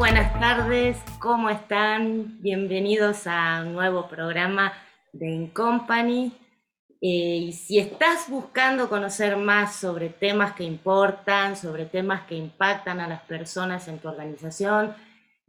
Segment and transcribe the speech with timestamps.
[0.00, 2.40] buenas tardes, ¿cómo están?
[2.40, 4.72] Bienvenidos a un nuevo programa
[5.12, 6.32] de Incompany.
[7.02, 12.98] Eh, y si estás buscando conocer más sobre temas que importan, sobre temas que impactan
[13.00, 14.94] a las personas en tu organización,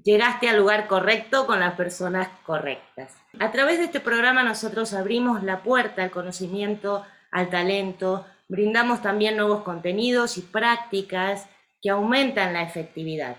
[0.04, 3.16] llegaste al lugar correcto con las personas correctas.
[3.40, 9.38] A través de este programa nosotros abrimos la puerta al conocimiento, al talento, brindamos también
[9.38, 11.48] nuevos contenidos y prácticas
[11.82, 13.38] que aumentan la efectividad.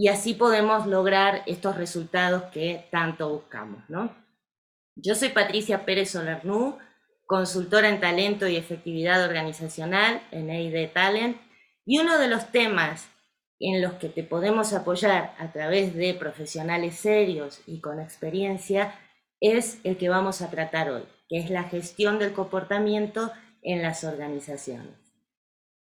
[0.00, 3.82] Y así podemos lograr estos resultados que tanto buscamos.
[3.88, 4.14] ¿no?
[4.94, 6.78] Yo soy Patricia Pérez Solernú,
[7.26, 11.36] consultora en talento y efectividad organizacional en EID Talent,
[11.84, 13.08] y uno de los temas
[13.58, 18.94] en los que te podemos apoyar a través de profesionales serios y con experiencia
[19.40, 24.04] es el que vamos a tratar hoy, que es la gestión del comportamiento en las
[24.04, 24.94] organizaciones.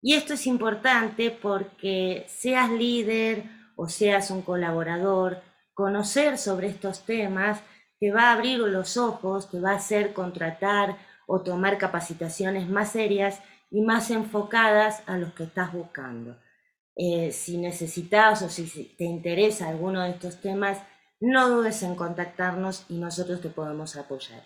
[0.01, 3.43] Y esto es importante porque seas líder
[3.75, 5.41] o seas un colaborador,
[5.73, 7.61] conocer sobre estos temas
[7.99, 12.91] te va a abrir los ojos, te va a hacer contratar o tomar capacitaciones más
[12.91, 13.39] serias
[13.71, 16.37] y más enfocadas a los que estás buscando.
[16.95, 20.79] Eh, si necesitas o si te interesa alguno de estos temas,
[21.19, 24.43] no dudes en contactarnos y nosotros te podemos apoyar.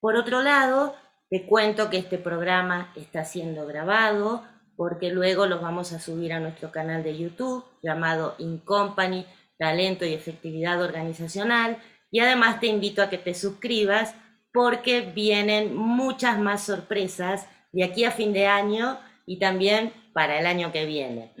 [0.00, 0.94] Por otro lado,
[1.30, 4.44] te cuento que este programa está siendo grabado
[4.76, 9.26] porque luego los vamos a subir a nuestro canal de YouTube llamado Incompany,
[9.58, 11.78] Talento y Efectividad Organizacional.
[12.10, 14.14] Y además te invito a que te suscribas
[14.52, 20.46] porque vienen muchas más sorpresas de aquí a fin de año y también para el
[20.46, 21.32] año que viene.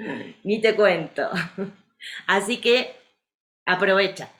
[0.44, 1.30] Ni te cuento.
[2.26, 2.94] Así que
[3.64, 4.30] aprovecha.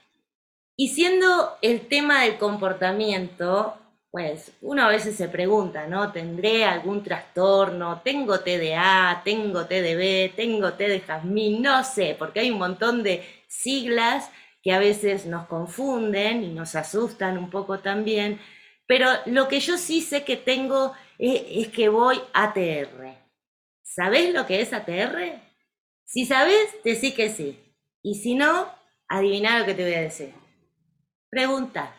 [0.76, 3.78] Y siendo el tema del comportamiento,
[4.10, 6.12] pues uno a veces se pregunta, ¿no?
[6.12, 8.00] ¿Tendré algún trastorno?
[8.02, 9.22] ¿Tengo TDA?
[9.24, 10.34] ¿Tengo TDB?
[10.34, 11.62] ¿Tengo T de jazmín?
[11.62, 14.30] No sé, porque hay un montón de siglas
[14.62, 18.40] que a veces nos confunden y nos asustan un poco también.
[18.86, 23.16] Pero lo que yo sí sé que tengo es, es que voy ATR.
[23.82, 25.40] ¿Sabés lo que es ATR?
[26.04, 27.58] Si sabés, decí que sí.
[28.02, 28.68] Y si no,
[29.08, 30.32] adivina lo que te voy a decir.
[31.30, 31.95] Pregunta.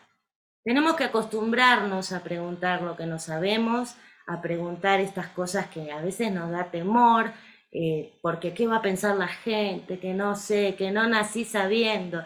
[0.68, 3.94] Tenemos que acostumbrarnos a preguntar lo que no sabemos,
[4.26, 7.32] a preguntar estas cosas que a veces nos da temor,
[7.72, 12.22] eh, porque qué va a pensar la gente, que no sé, que no nací sabiendo.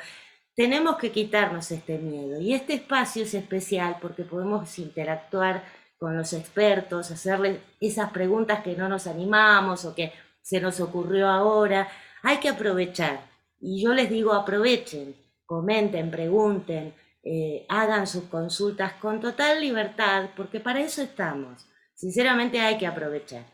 [0.56, 5.62] Tenemos que quitarnos este miedo y este espacio es especial porque podemos interactuar
[5.97, 11.28] con los expertos, hacerles esas preguntas que no nos animamos o que se nos ocurrió
[11.28, 11.86] ahora.
[12.25, 13.20] Hay que aprovechar.
[13.60, 15.14] Y yo les digo, aprovechen,
[15.47, 16.92] comenten, pregunten,
[17.25, 21.66] eh, hagan sus consultas con total libertad, porque para eso estamos.
[21.94, 23.44] Sinceramente hay que aprovechar.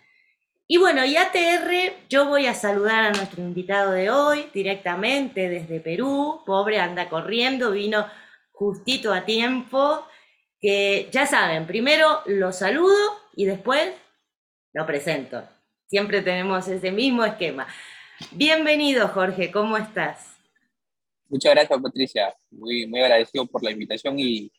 [0.66, 5.80] Y bueno, y ATR, yo voy a saludar a nuestro invitado de hoy directamente desde
[5.80, 6.42] Perú.
[6.44, 8.06] Pobre, anda corriendo, vino
[8.52, 10.04] justito a tiempo
[10.60, 12.96] que ya saben, primero lo saludo
[13.34, 13.92] y después
[14.72, 15.44] lo presento.
[15.86, 17.66] Siempre tenemos ese mismo esquema.
[18.32, 20.37] Bienvenido, Jorge, ¿cómo estás?
[21.28, 22.34] Muchas gracias, Patricia.
[22.50, 24.50] Muy, muy agradecido por la invitación y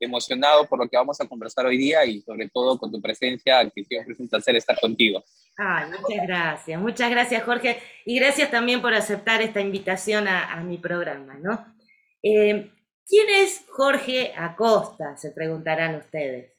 [0.00, 3.70] emocionado por lo que vamos a conversar hoy día y sobre todo con tu presencia,
[3.74, 5.24] que siempre es un placer estar contigo.
[5.56, 10.78] Ay, muchas gracias, muchas gracias Jorge y gracias también por aceptar esta invitación a, mi
[10.78, 11.74] programa, ¿no?
[12.22, 12.70] Eh,
[13.08, 15.16] ¿Quién es Jorge Acosta?
[15.16, 16.52] Se preguntarán ustedes.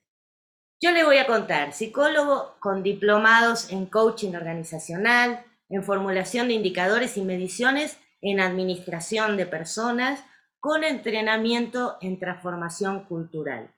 [0.80, 7.18] Yo le voy a contar, psicólogo con diplomados en coaching organizacional, en formulación de indicadores
[7.18, 10.24] y mediciones en administración de personas,
[10.60, 13.74] con entrenamiento en transformación cultural.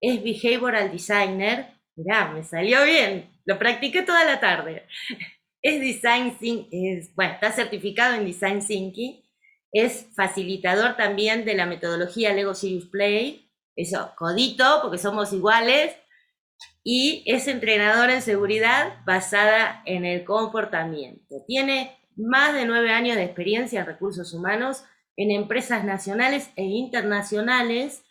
[0.00, 4.86] Es behavioral designer, mirá, me salió bien, lo practiqué toda la tarde.
[5.64, 6.36] Es design,
[6.72, 9.22] es, bueno, está certificado en design thinking
[9.72, 15.96] es facilitador también de la metodología Lego Serious Play, eso, codito, porque somos iguales,
[16.84, 21.36] y es entrenador en seguridad basada en el comportamiento.
[21.46, 24.84] Tiene más de nueve años de experiencia en recursos humanos
[25.16, 28.02] en empresas nacionales e internacionales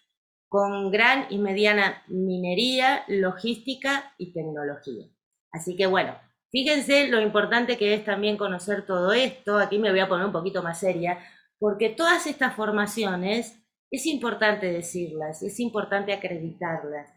[0.48, 5.08] con gran y mediana minería, logística y tecnología.
[5.52, 6.16] Así que bueno,
[6.52, 9.58] fíjense lo importante que es también conocer todo esto.
[9.58, 11.20] Aquí me voy a poner un poquito más seria,
[11.58, 13.58] porque todas estas formaciones
[13.92, 17.14] es importante decirlas, es importante acreditarlas,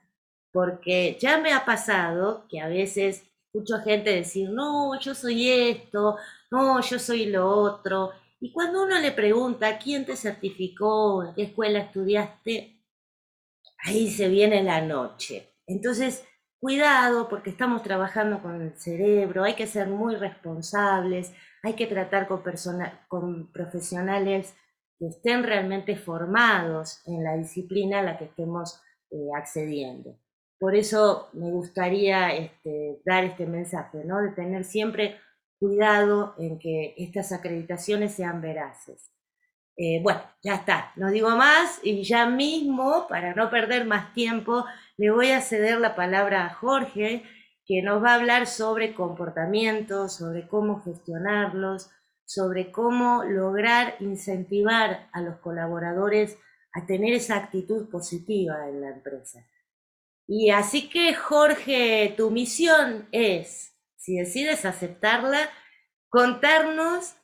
[0.52, 6.16] porque ya me ha pasado que a veces escucho gente decir, no, yo soy esto,
[6.54, 8.12] no, yo soy lo otro,
[8.44, 11.24] y cuando uno le pregunta, ¿quién te certificó?
[11.24, 12.78] ¿En qué escuela estudiaste?
[13.86, 15.54] Ahí se viene la noche.
[15.66, 16.22] Entonces,
[16.60, 22.28] cuidado porque estamos trabajando con el cerebro, hay que ser muy responsables, hay que tratar
[22.28, 22.42] con,
[23.08, 24.54] con profesionales
[24.98, 28.78] que estén realmente formados en la disciplina a la que estemos
[29.10, 30.18] eh, accediendo.
[30.58, 34.20] Por eso me gustaría este, dar este mensaje, ¿no?
[34.20, 35.18] de tener siempre
[35.58, 39.10] cuidado en que estas acreditaciones sean veraces.
[39.76, 44.64] Eh, bueno, ya está, no digo más y ya mismo, para no perder más tiempo,
[44.96, 47.24] le voy a ceder la palabra a Jorge,
[47.66, 51.90] que nos va a hablar sobre comportamientos, sobre cómo gestionarlos,
[52.24, 56.38] sobre cómo lograr incentivar a los colaboradores
[56.72, 59.46] a tener esa actitud positiva en la empresa.
[60.26, 63.73] Y así que, Jorge, tu misión es,
[64.04, 65.48] si decides aceptarla,
[66.10, 67.14] contarnos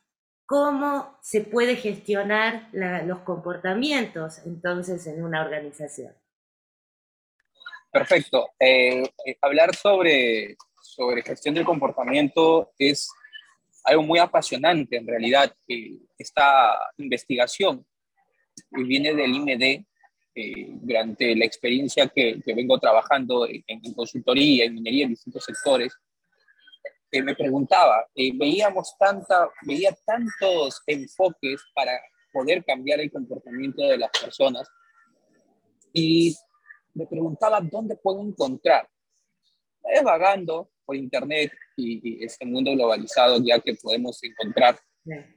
[0.46, 6.14] cómo se puede gestionar los comportamientos entonces en una organización.
[7.92, 8.48] Perfecto.
[8.58, 13.10] Eh, eh, hablar sobre, sobre gestión del comportamiento es
[13.84, 15.54] algo muy apasionante en realidad.
[16.16, 17.84] esta investigación
[18.70, 19.84] viene del IMD
[20.34, 25.44] eh, durante la experiencia que, que vengo trabajando en, en, consultoría, en minería, en distintos
[25.44, 25.92] sectores
[27.12, 31.92] me preguntaba, eh, veíamos tanta, veía tantos enfoques para
[32.32, 34.68] poder cambiar el comportamiento de las personas
[35.92, 36.36] y
[36.94, 38.88] me preguntaba dónde puedo encontrar.
[40.04, 44.78] vagando por internet y, este mundo globalizado ya que podemos encontrar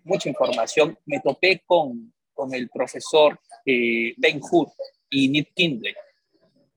[0.03, 4.67] mucha información, me topé con, con el profesor eh, Ben Hur
[5.09, 5.95] y Nick Kindle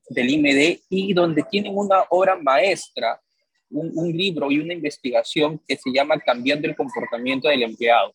[0.08, 3.20] del IMD y donde tienen una obra maestra
[3.70, 8.14] un, libro y una investigación que se llama Cambiando el comportamiento del empleado.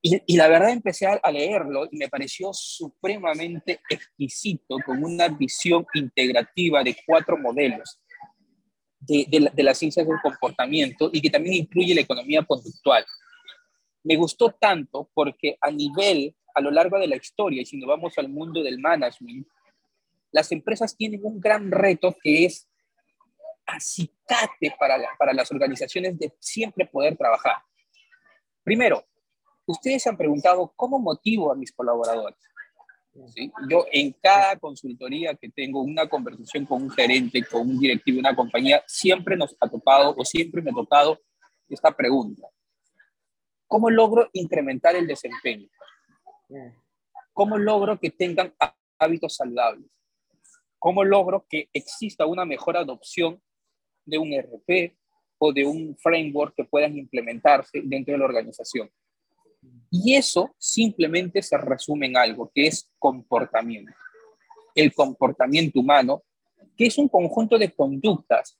[0.00, 6.84] Y, la verdad empecé a, leerlo y me pareció supremamente exquisito, con una visión integrativa
[6.84, 8.00] de cuatro modelos
[9.00, 13.04] de, de, de las ciencias del comportamiento y que también incluye la economía conductual.
[14.04, 17.88] Me gustó tanto porque a nivel, a lo largo de la historia, y si nos
[17.88, 19.46] vamos al mundo del management,
[20.30, 22.67] las empresas tienen un gran reto que es
[23.68, 27.56] acicate para, para las organizaciones de siempre poder trabajar.
[28.64, 29.04] Primero,
[29.66, 32.38] ustedes se han preguntado cómo motivo a mis colaboradores.
[33.68, 38.20] Yo en cada consultoría que tengo una conversación con un gerente, con un directivo de
[38.20, 41.20] una compañía, siempre nos ha topado o siempre me ha tocado
[41.68, 42.48] esta pregunta.
[43.66, 45.68] ¿Cómo logro incrementar el desempeño?
[47.32, 48.54] ¿Cómo logro que tengan
[48.98, 49.90] hábitos saludables?
[50.78, 53.42] ¿Cómo logro que exista una mejor adopción
[54.08, 54.96] de un RP
[55.38, 58.90] o de un framework que puedan implementarse dentro de la organización.
[59.90, 63.92] Y eso simplemente se resume en algo que es comportamiento.
[64.74, 66.22] El comportamiento humano,
[66.76, 68.58] que es un conjunto de conductas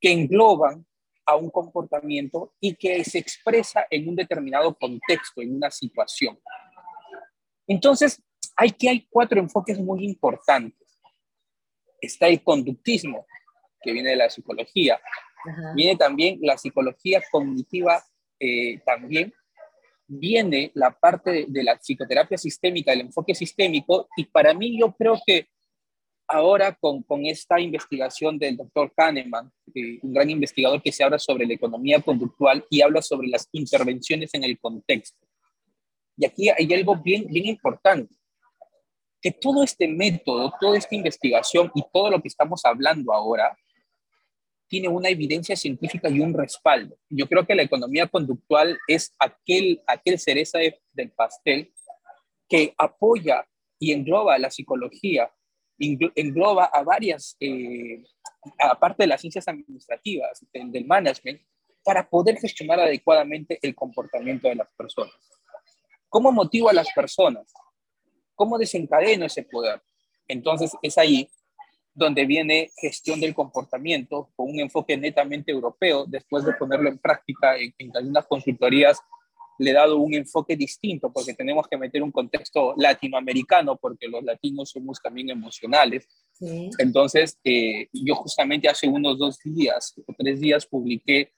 [0.00, 0.84] que engloban
[1.26, 6.38] a un comportamiento y que se expresa en un determinado contexto, en una situación.
[7.66, 8.22] Entonces,
[8.78, 10.98] que hay cuatro enfoques muy importantes.
[12.00, 13.26] Está el conductismo,
[13.80, 15.00] que viene de la psicología.
[15.74, 18.02] Viene también la psicología cognitiva,
[18.40, 19.32] eh, también
[20.06, 25.20] viene la parte de, la psicoterapia sistémica, el enfoque sistémico, y para mí yo creo
[25.24, 25.48] que
[26.26, 31.18] ahora con, con esta investigación del doctor Kahneman, eh, un gran investigador que se habla
[31.18, 35.26] sobre la economía conductual y habla sobre las intervenciones en el contexto.
[36.16, 38.14] Y aquí hay algo bien, bien importante,
[39.20, 43.56] que todo este método, toda esta investigación y todo lo que estamos hablando ahora
[44.68, 46.96] tiene una evidencia científica y un respaldo.
[47.08, 50.58] Yo creo que la economía conductual es aquel, aquel cereza
[50.92, 51.72] del pastel
[52.48, 53.46] que apoya
[53.78, 55.32] y engloba la psicología,
[55.78, 58.02] engloba a varias, eh,
[58.58, 61.40] aparte de las ciencias administrativas, del, management,
[61.84, 65.14] para poder gestionar adecuadamente el comportamiento de las personas.
[66.08, 67.52] ¿Cómo motivo a las personas?
[68.34, 69.80] ¿Cómo desencadeno ese poder?
[70.26, 71.28] Entonces es ahí
[71.98, 77.56] donde viene gestión del comportamiento con un enfoque netamente europeo, después de ponerlo en práctica
[77.58, 79.00] en, algunas consultorías
[79.58, 84.22] le he dado un enfoque distinto porque tenemos que meter un contexto latinoamericano porque los
[84.22, 86.06] latinos somos también emocionales.
[86.78, 91.32] Entonces, eh, yo justamente hace unos dos días o tres días publiqué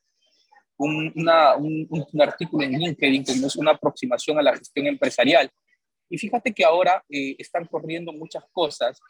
[0.76, 5.50] un, un, artículo en LinkedIn que es una aproximación a la gestión empresarial.
[6.11, 9.00] Y fíjate que ahora eh, están corriendo muchas cosas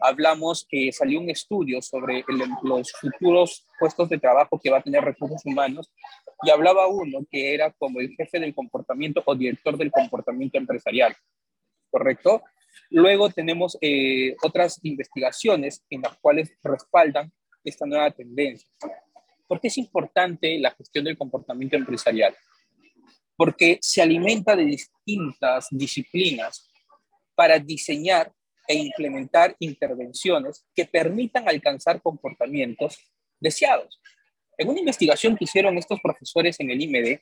[0.00, 2.24] hablamos que salió un estudio sobre
[2.62, 5.92] los futuros puestos de trabajo que va a tener recursos humanos
[6.42, 11.14] y hablaba uno que era como el jefe del comportamiento o director del comportamiento empresarial,
[11.90, 12.42] ¿correcto?
[12.90, 17.32] Luego tenemos eh, otras investigaciones en las cuales respaldan
[17.62, 18.68] esta nueva tendencia.
[19.46, 22.34] ¿Por qué es importante la gestión del comportamiento empresarial?
[23.36, 26.70] Porque se alimenta de distintas disciplinas
[27.34, 28.32] para diseñar
[28.66, 32.98] e implementar intervenciones que permitan alcanzar comportamientos
[33.40, 34.00] deseados.
[34.56, 37.20] En una investigación que hicieron estos profesores en el IMD,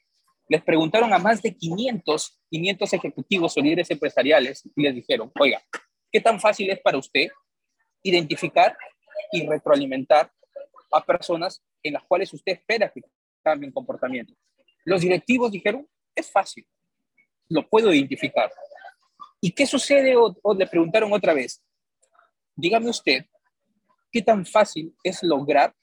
[0.49, 5.63] les preguntaron a más de 500, 500 ejecutivos o líderes empresariales y les dijeron, oiga,
[6.11, 7.29] ¿qué tan fácil es para usted
[8.03, 8.77] identificar
[9.33, 10.31] y retroalimentar
[10.93, 13.01] a personas en las cuales usted espera que
[13.43, 14.35] cambien comportamiento?
[14.85, 16.67] Los directivos dijeron, es fácil,
[17.49, 18.53] lo puedo identificar.
[19.43, 20.17] ¿Y qué sucede?
[20.17, 21.63] O, o le preguntaron otra vez,
[22.57, 23.27] dígame usted,
[24.11, 25.75] ¿qué tan fácil es lograr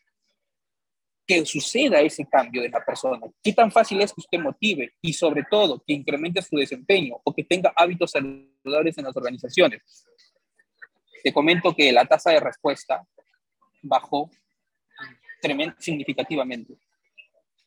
[1.29, 3.19] que suceda ese cambio de la persona.
[3.43, 7.31] ¿Qué tan fácil es que usted motive y sobre todo que incremente su desempeño o
[7.31, 9.79] que tenga hábitos saludables en las organizaciones?
[11.23, 13.05] Te comento que la tasa de respuesta
[13.83, 14.31] bajó
[15.77, 16.73] significativamente.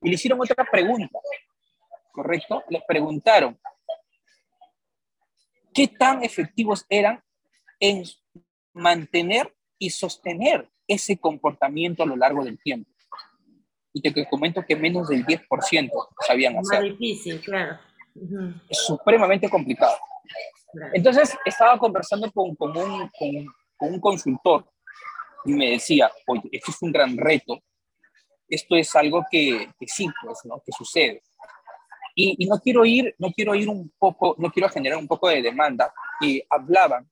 [0.01, 1.21] Y le hicieron otra pregunta,
[2.11, 2.65] ¿correcto?
[2.69, 3.57] Les preguntaron,
[5.75, 7.23] ¿qué tan efectivos eran
[7.81, 8.05] en
[8.73, 12.93] mantener y sostener ese comportamiento a lo largo del tiempo?
[13.93, 15.91] y te comento que menos del 10%
[16.26, 16.85] sabían hacer.
[16.85, 17.79] Es difícil, claro.
[18.69, 19.97] Es supremamente complicado.
[20.95, 23.11] Entonces, estaba conversando con, con, un,
[23.76, 24.71] con, un consultor
[25.45, 27.61] y me decía, oye, esto es un gran reto,
[28.49, 30.62] esto es algo que, que sí, pues, ¿no?
[30.64, 31.23] Que sucede.
[32.14, 35.28] Y, y, no quiero ir, no quiero ir un poco, no quiero generar un poco
[35.28, 35.92] de demanda.
[36.21, 37.11] Y hablaban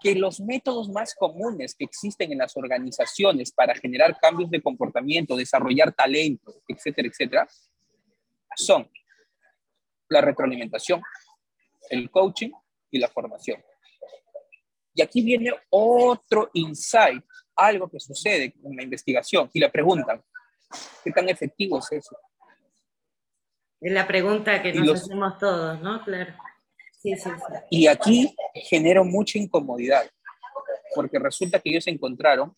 [0.00, 5.36] que los métodos más comunes que existen en las organizaciones para generar cambios de comportamiento,
[5.36, 7.48] desarrollar talento, etcétera, etcétera,
[8.56, 8.88] son
[10.08, 11.02] la retroalimentación,
[11.90, 12.50] el coaching
[12.90, 13.62] y la formación.
[14.94, 17.24] Y aquí viene otro insight,
[17.56, 20.22] algo que sucede en la investigación y le preguntan,
[21.04, 22.16] ¿qué tan efectivo es eso?
[23.80, 26.02] Es la pregunta que nos hacemos todos, ¿no?
[26.04, 26.34] Claro.
[27.70, 30.10] Y aquí generó mucha incomodidad,
[30.94, 32.56] porque resulta que ellos encontraron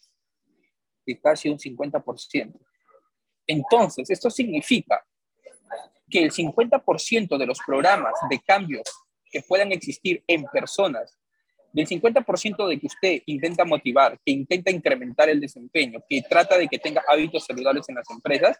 [1.04, 2.58] que casi un 50%.
[3.46, 5.04] Entonces, esto significa
[6.08, 8.82] que el 50% de los programas de cambios
[9.30, 11.16] que puedan existir en personas,
[11.72, 16.66] del 50% de que usted intenta motivar, que intenta incrementar el desempeño, que trata de
[16.66, 18.58] que tenga hábitos saludables en las empresas,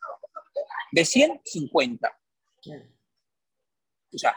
[0.93, 2.21] de 100, 50.
[4.13, 4.37] O sea,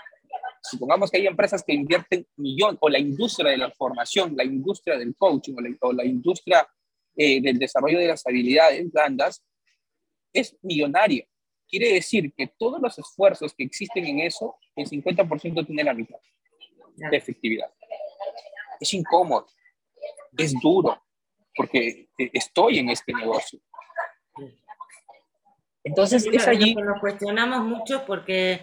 [0.62, 4.98] supongamos que hay empresas que invierten millón, o la industria de la formación, la industria
[4.98, 6.68] del coaching, o la, industria
[7.16, 9.44] eh, del desarrollo de las habilidades blandas,
[10.32, 11.26] es millonaria.
[11.68, 16.20] Quiere decir que todos los esfuerzos que existen en eso, el 50% tiene la mitad
[16.96, 17.72] de efectividad.
[18.80, 19.48] Es incómodo,
[20.38, 21.04] es duro,
[21.56, 23.60] porque eh, estoy en este negocio.
[25.84, 26.76] Entonces, es allí...
[26.76, 28.62] Nos cuestionamos mucho porque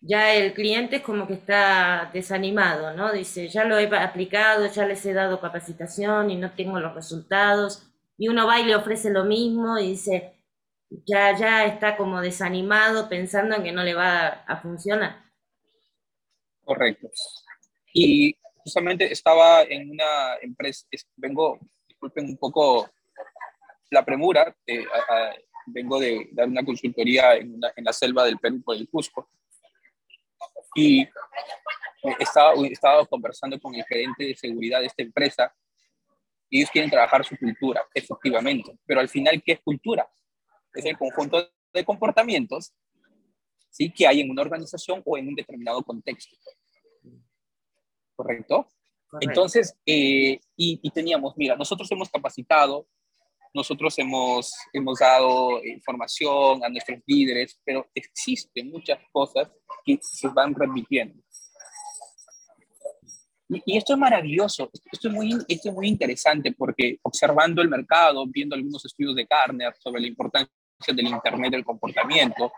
[0.00, 3.12] ya el cliente es como que está desanimado, ¿no?
[3.12, 7.90] Dice, ya lo he aplicado, ya les he dado capacitación y no tengo los resultados.
[8.18, 10.36] Y uno va y le ofrece lo mismo y dice,
[11.04, 15.24] ya, ya está como desanimado pensando en que no le va a, funcionar.
[16.64, 17.08] Correcto.
[17.92, 20.86] Y justamente estaba en una empresa,
[21.16, 21.58] vengo,
[21.88, 22.88] disculpen un poco
[23.90, 24.84] la premura, eh,
[25.66, 29.28] vengo de dar una consultoría en, en la selva del Perú por el Cusco
[30.76, 31.08] y
[32.18, 35.54] estaba, estaba conversando con el gerente de seguridad de esta empresa
[36.48, 38.78] y ellos quieren trabajar su cultura, efectivamente.
[38.84, 40.08] Pero al final, ¿qué es cultura?
[40.74, 42.72] Es el conjunto de comportamientos
[43.70, 43.90] ¿sí?
[43.90, 46.36] que hay en una organización o en un determinado contexto.
[48.14, 48.68] ¿Correcto?
[49.20, 52.86] Entonces, eh, y, y, teníamos, mira, nosotros hemos capacitado
[53.56, 59.50] nosotros hemos, hemos dado información a nuestros líderes, pero existen muchas cosas
[59.84, 61.20] que se van repitiendo.
[63.48, 68.24] Y, esto es maravilloso, esto es, muy, esto es muy interesante porque observando el mercado,
[68.26, 70.52] viendo algunos estudios de Gartner sobre la importancia
[70.88, 72.52] del Internet del comportamiento,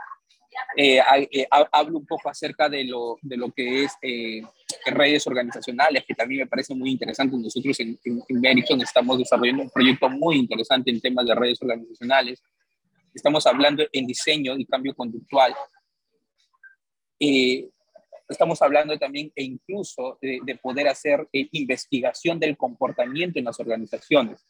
[0.76, 1.00] eh,
[1.30, 4.42] eh, hablo un poco acerca de lo, de lo que es eh,
[4.90, 7.36] redes organizacionales, que también me parece muy interesante.
[7.36, 12.42] Nosotros en, en, estamos desarrollando un proyecto muy interesante en temas de redes organizacionales.
[13.14, 15.54] Estamos hablando en diseño y cambio conductual.
[18.28, 24.44] estamos hablando también e incluso de, de poder hacer investigación del comportamiento en las organizaciones.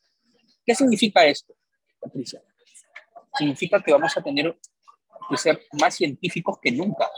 [0.64, 1.54] ¿Qué significa esto,
[2.00, 2.42] Patricia?
[3.38, 4.56] Significa que vamos a tener
[5.36, 7.08] ser más científicos que nunca.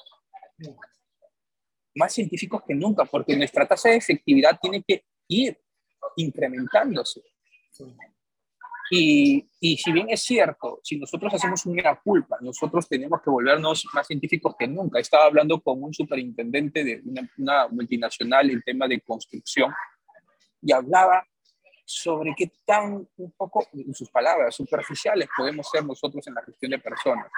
[2.00, 5.56] Más científicos que nunca, porque nuestra tasa de efectividad tiene que ir
[6.16, 7.22] incrementándose.
[8.90, 13.86] Y, y, si bien es cierto, si nosotros hacemos una culpa, nosotros tenemos que volvernos
[13.94, 14.98] más científicos que nunca.
[14.98, 19.72] Estaba hablando con un superintendente de una, una multinacional en tema de construcción
[20.60, 21.24] y hablaba
[21.84, 26.70] sobre qué tan, un poco, en sus palabras, superficiales podemos ser nosotros en la gestión
[26.70, 27.30] de personas.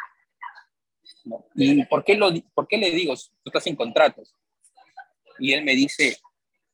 [1.55, 4.35] ¿Y por qué, lo, por qué le digo, tú estás en contratos?
[5.39, 6.17] Y él me dice,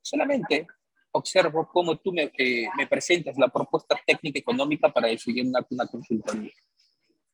[0.03, 0.67] solamente
[1.13, 5.87] observo cómo tú me, eh, me presentas la propuesta técnica económica para decidir una, una
[5.87, 6.53] consultoría.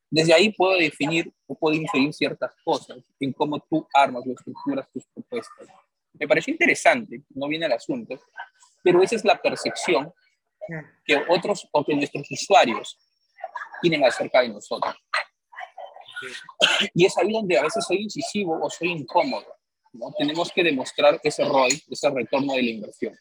[0.09, 4.89] Desde ahí puedo definir o puedo inferir ciertas cosas en cómo tú armas o estructuras
[4.91, 5.67] tus propuestas.
[6.13, 8.19] Me pareció interesante, no viene al asunto,
[8.83, 10.13] pero esa es la percepción
[11.03, 12.97] que otros o que nuestros usuarios
[13.81, 14.95] tienen acerca de nosotros.
[16.93, 19.45] Y es ahí donde a veces soy incisivo o soy incómodo.
[19.97, 20.13] ¿No?
[20.17, 23.17] Tenemos que demostrar ese ROI, ese retorno de la inversión.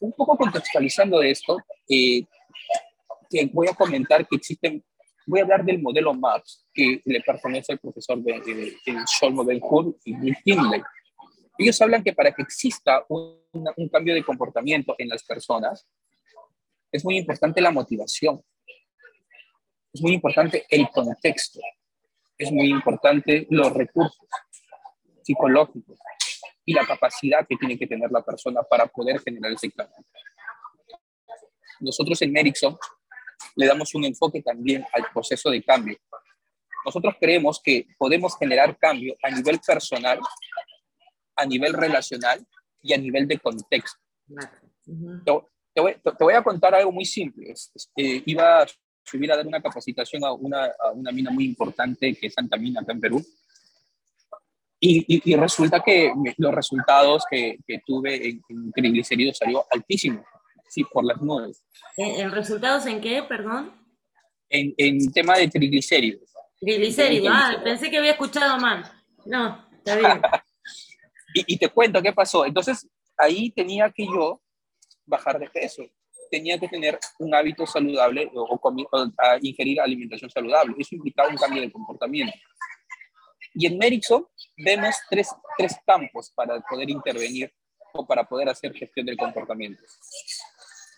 [0.00, 2.22] Un poco contextualizando de esto, eh,
[3.30, 4.84] que voy a comentar que existen,
[5.26, 9.34] voy a hablar del modelo MAPS, que le pertenece al profesor de, de, de Sean
[10.04, 10.82] y Bill Kinley.
[11.58, 15.86] Ellos hablan que para que exista un, un cambio de comportamiento en las personas,
[16.92, 18.42] es muy importante la motivación,
[19.92, 21.60] es muy importante el contexto,
[22.38, 24.18] es muy importante los recursos
[25.26, 25.98] psicológicos
[26.64, 29.96] y la capacidad que tiene que tener la persona para poder generar ese cambio.
[31.80, 32.76] Nosotros en Ericsson
[33.56, 35.98] le damos un enfoque también al proceso de cambio.
[36.84, 40.20] Nosotros creemos que podemos generar cambio a nivel personal,
[41.34, 42.46] a nivel relacional
[42.80, 43.98] y a nivel de contexto.
[45.74, 47.52] te, voy, te, voy, a contar algo muy simple.
[47.96, 48.66] Eh, iba a
[49.04, 52.56] subir a dar una capacitación a una, a una mina muy importante que es Santa
[52.56, 53.24] Mina, acá en Perú.
[54.78, 60.22] Y, y, y resulta que los resultados que, que tuve en, en, triglicéridos salió altísimo,
[60.68, 61.64] sí, por las nubes.
[61.96, 63.72] ¿En, resultados en qué, perdón?
[64.50, 66.30] En, en tema de triglicéridos.
[66.60, 68.84] Triglicéridos, ah, pensé que había escuchado mal.
[69.24, 70.20] No, está bien.
[71.34, 72.44] y, y te cuento qué pasó.
[72.44, 74.42] Entonces, ahí tenía que yo
[75.06, 75.84] bajar de peso
[76.30, 80.74] tenía que tener un hábito saludable o, o, o a ingerir alimentación saludable.
[80.78, 82.36] Eso implicaba un cambio de comportamiento.
[83.54, 87.52] Y en Merickson vemos tres, tres campos para poder intervenir
[87.92, 89.82] o para poder hacer gestión del comportamiento.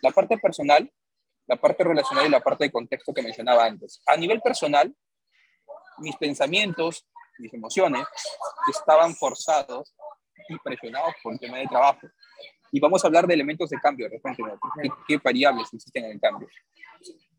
[0.02, 0.90] La parte personal,
[1.46, 4.00] la parte relacional y la parte de contexto que mencionaba antes.
[4.06, 4.94] A nivel personal,
[5.98, 7.06] mis pensamientos,
[7.38, 8.06] mis emociones
[8.70, 9.94] estaban forzados
[10.48, 12.06] y presionados por el tema de trabajo
[12.70, 14.42] y vamos a hablar de elementos de cambio, de repente,
[14.82, 16.48] ¿qué, qué variables existen en el cambio?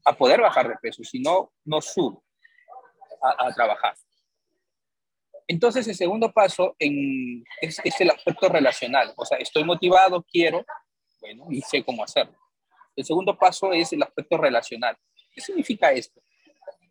[0.06, 2.24] A poder bajar de peso, si no, no subo
[3.22, 3.96] a, a trabajar.
[5.50, 9.12] Entonces, el segundo paso en, es, es, el aspecto relacional.
[9.18, 10.64] O sea, estoy motivado, quiero,
[11.20, 12.38] bueno, y sé cómo hacerlo.
[12.96, 14.96] El segundo paso es el aspecto relacional.
[15.34, 16.22] ¿Qué significa esto?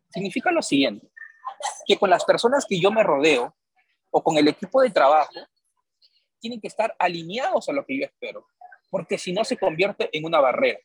[0.09, 1.09] Significa lo siguiente,
[1.87, 3.55] que con las personas que yo me rodeo
[4.11, 5.39] o con el equipo de trabajo,
[6.41, 8.45] tienen que estar alineados a lo que yo espero,
[8.89, 10.79] porque si no se convierte en una barrera.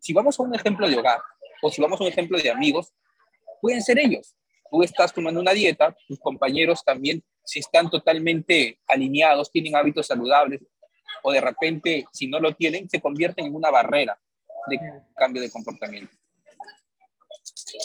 [0.00, 1.22] Si vamos a un ejemplo de hogar
[1.62, 2.92] o si vamos a un ejemplo de amigos,
[3.62, 4.36] pueden ser ellos.
[4.70, 10.60] Tú estás tomando una dieta, tus compañeros también, si están totalmente alineados, tienen hábitos saludables,
[11.22, 14.18] o de repente, si no lo tienen, se convierten en una barrera
[14.68, 14.78] de
[15.14, 16.14] cambio de comportamiento.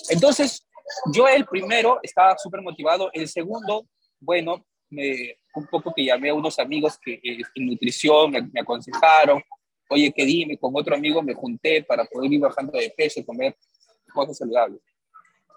[0.10, 0.68] Entonces,
[1.14, 3.88] yo el primero estaba súper motivado, el segundo,
[4.20, 8.62] bueno, me, un poco que llamé a unos amigos que eh, en nutrición me, me,
[8.62, 9.42] aconsejaron,
[9.90, 13.56] oye, que dime, con otro amigo me junté para poder ir bajando de peso comer
[14.14, 14.82] cosas saludables.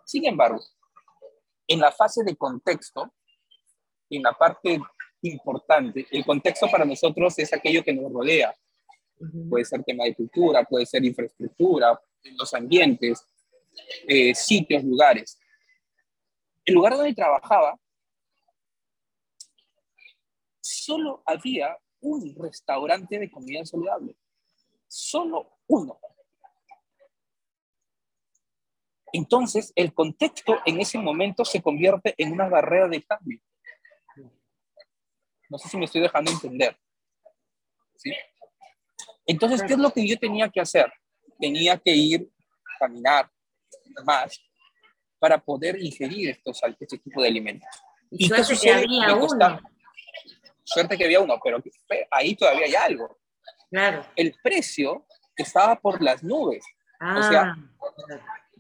[0.04, 0.60] Sin embargo,
[1.72, 3.14] en la fase de contexto,
[4.10, 4.78] en la parte
[5.22, 8.54] importante, el contexto para nosotros es aquello que nos rodea.
[9.48, 11.98] Puede ser tema de cultura, puede ser infraestructura,
[12.36, 13.24] los ambientes,
[14.06, 15.38] eh, sitios, lugares.
[16.64, 17.78] El lugar donde trabajaba
[20.60, 24.16] solo había un restaurante de comida saludable.
[24.88, 25.98] Solo uno.
[29.12, 33.38] Entonces, el contexto en ese momento se convierte en una barrera de cambio.
[35.48, 36.76] No sé si me estoy dejando entender.
[37.96, 38.12] ¿Sí?
[39.26, 40.90] Entonces, ¿qué es lo que yo tenía que hacer?
[41.38, 42.28] Tenía que ir,
[42.78, 43.30] caminar
[44.04, 44.40] más
[45.18, 47.68] para poder ingerir estos, este tipo de alimentos.
[48.10, 48.86] ¿Y, ¿Y qué sucede?
[48.88, 49.60] Me costaba,
[50.64, 51.62] suerte que había uno, pero
[52.10, 53.18] ahí todavía hay algo.
[53.70, 54.04] Claro.
[54.16, 56.64] El precio estaba por las nubes.
[57.00, 57.56] Ah, o sea,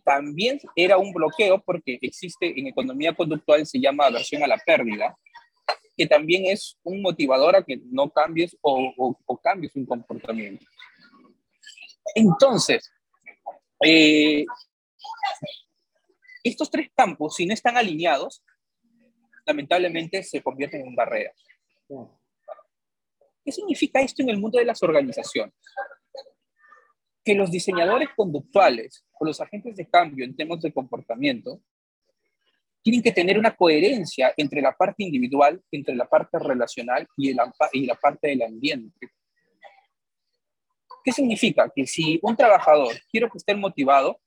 [0.04, 5.16] también era un bloqueo porque existe en economía conductual, se llama aversión a la pérdida.
[5.94, 10.64] que también es un motivador a que no cambies o, cambies un comportamiento.
[12.14, 12.90] Entonces,
[13.84, 14.46] eh,
[16.42, 18.42] estos tres campos, si no están alineados,
[19.44, 21.36] lamentablemente se convierten en barreras.
[23.44, 25.54] ¿Qué significa esto en el mundo de las organizaciones?
[27.24, 31.60] Que los diseñadores conductuales o los agentes de cambio en temas de comportamiento
[32.82, 37.94] tienen que tener una coherencia entre la parte individual, entre la parte relacional y, la
[37.94, 39.08] parte del ambiente.
[41.04, 41.70] ¿Qué significa?
[41.74, 44.20] Que si un trabajador quiero que esté motivado,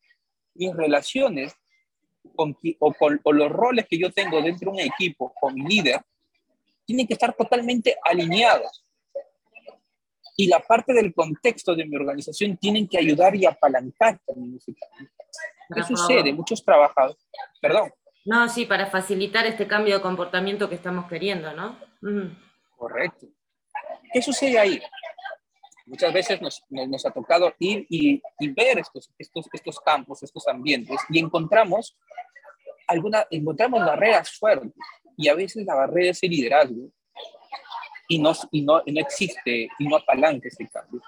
[0.54, 1.54] mis relaciones
[2.36, 6.02] con, o, o los roles que yo tengo dentro de un equipo con mi líder
[6.86, 8.85] tienen que estar totalmente alineados.
[10.36, 14.60] Y la parte del contexto de mi organización tienen que ayudar y apalancar también
[15.74, 16.34] ¿Qué sucede?
[16.34, 17.28] Muchos trabajadores,
[17.62, 17.92] perdón.
[18.26, 21.78] No, sí, para facilitar este cambio de comportamiento que estamos queriendo, ¿no?
[22.78, 23.28] Correcto.
[24.12, 24.82] ¿Qué sucede ahí?
[25.86, 30.48] Muchas veces nos, nos, ha tocado ir y, y, ver estos, estos, estos campos, estos
[30.48, 31.96] ambientes, y encontramos,
[32.88, 34.72] alguna, encontramos barreras fuertes,
[35.16, 36.90] y a veces la barrera es el liderazgo,
[38.08, 41.02] y no, y no, no existe, y no apalanca este cambio.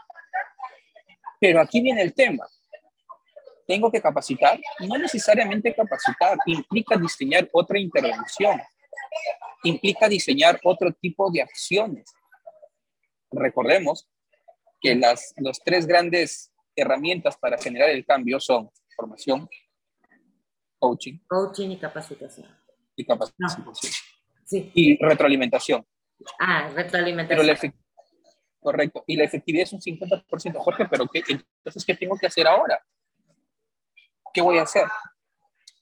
[1.40, 2.48] Pero aquí viene el tema.
[3.68, 8.62] Tengo que capacitar, no necesariamente capacitar, implica diseñar otra intervención,
[9.64, 12.10] implica diseñar otro tipo de acciones.
[13.30, 14.10] Recordemos
[14.80, 19.50] que las los tres grandes herramientas para generar el cambio son formación,
[20.80, 21.20] coaching.
[21.28, 22.48] Coaching y capacitación.
[22.96, 23.74] Y capacitación.
[24.46, 24.72] Sí.
[24.74, 25.86] Y retroalimentación.
[26.40, 27.74] Ah, retroalimentación.
[28.60, 29.04] correcto.
[29.08, 32.84] Y la efectividad es un 50%, Jorge, pero ¿qué, entonces, ¿qué tengo que hacer ahora?
[34.34, 34.86] ¿Qué voy a hacer?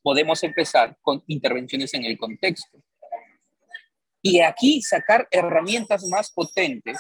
[0.02, 2.80] Podemos empezar con intervenciones en el contexto.
[4.22, 6.98] Y aquí sacar herramientas más potentes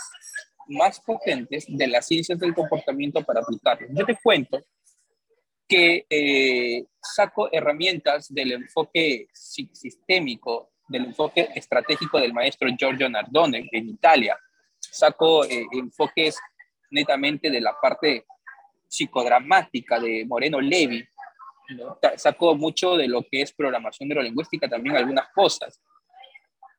[0.67, 3.87] más potentes de las ciencias del comportamiento para aplicarlo.
[3.91, 4.63] Yo te cuento
[5.67, 13.89] que eh, saco herramientas del enfoque sistémico, del enfoque estratégico del maestro Giorgio Nardone en
[13.89, 14.37] Italia.
[14.79, 16.37] Saco eh, enfoques
[16.91, 18.25] netamente de la parte
[18.87, 21.05] psicodramática de Moreno Levi.
[22.15, 25.81] Saco mucho de lo que es programación neurolingüística, también algunas cosas.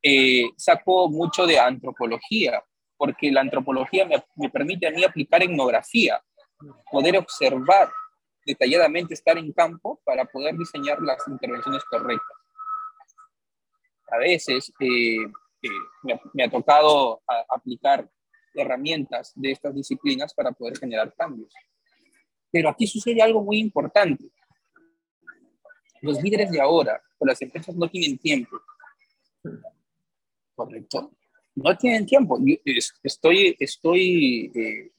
[0.03, 2.63] Eh, saco mucho de antropología,
[2.97, 6.23] porque la antropología me, permite a mí aplicar etnografía,
[6.91, 7.91] poder observar
[8.47, 12.36] detalladamente, estar en campo para poder diseñar las intervenciones correctas.
[14.09, 15.19] A veces eh,
[15.63, 18.09] eh, me, ha tocado aplicar
[18.55, 21.53] herramientas de estas disciplinas para poder generar cambios.
[22.51, 24.25] Pero aquí sucede algo muy importante.
[26.01, 28.61] Los líderes de ahora o las empresas no tienen tiempo.
[30.55, 31.13] ¿Correcto?
[31.57, 32.39] no tienen tiempo.
[33.03, 34.93] Estoy, estoy, eh,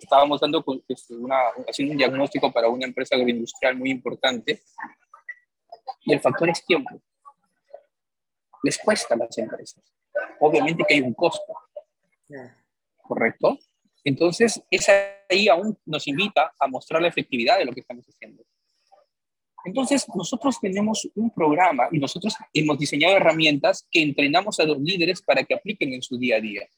[0.00, 0.62] estábamos dando
[1.10, 1.36] una,
[1.66, 4.62] haciendo un diagnóstico para una empresa agroindustrial muy importante
[6.04, 7.00] y el factor es tiempo.
[8.64, 9.84] Les cuesta a las empresas.
[10.40, 11.54] Obviamente que hay un costo.
[12.96, 13.58] ¿Correcto?
[14.02, 14.92] Entonces, esa
[15.28, 18.42] ahí aún nos invita a mostrar la efectividad de lo que estamos haciendo.
[19.64, 25.22] Entonces, nosotros tenemos un programa y nosotros hemos diseñado herramientas que entrenamos a los líderes
[25.22, 26.68] para que apliquen en su día a día.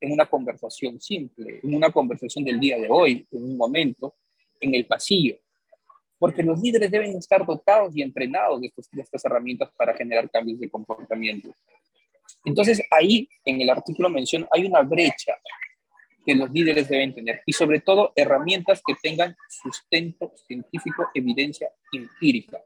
[0.00, 4.14] En una conversación simple, en una conversación del día de hoy, en un momento,
[4.60, 5.36] en el pasillo.
[6.18, 10.58] Porque los líderes deben estar dotados y entrenados de, de estas herramientas para generar cambios
[10.58, 11.54] de comportamiento.
[12.44, 15.34] Entonces, ahí en el artículo menciona, hay una brecha
[16.24, 22.60] que los líderes deben tener y sobre todo herramientas que tengan sustento científico, evidencia empírica.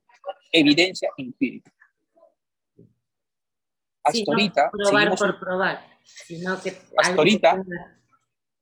[0.50, 1.70] Evidencia empírica.
[4.02, 4.70] Hasta ahorita...
[4.70, 5.86] Probar por probar.
[6.02, 7.62] Sino que hasta ahorita...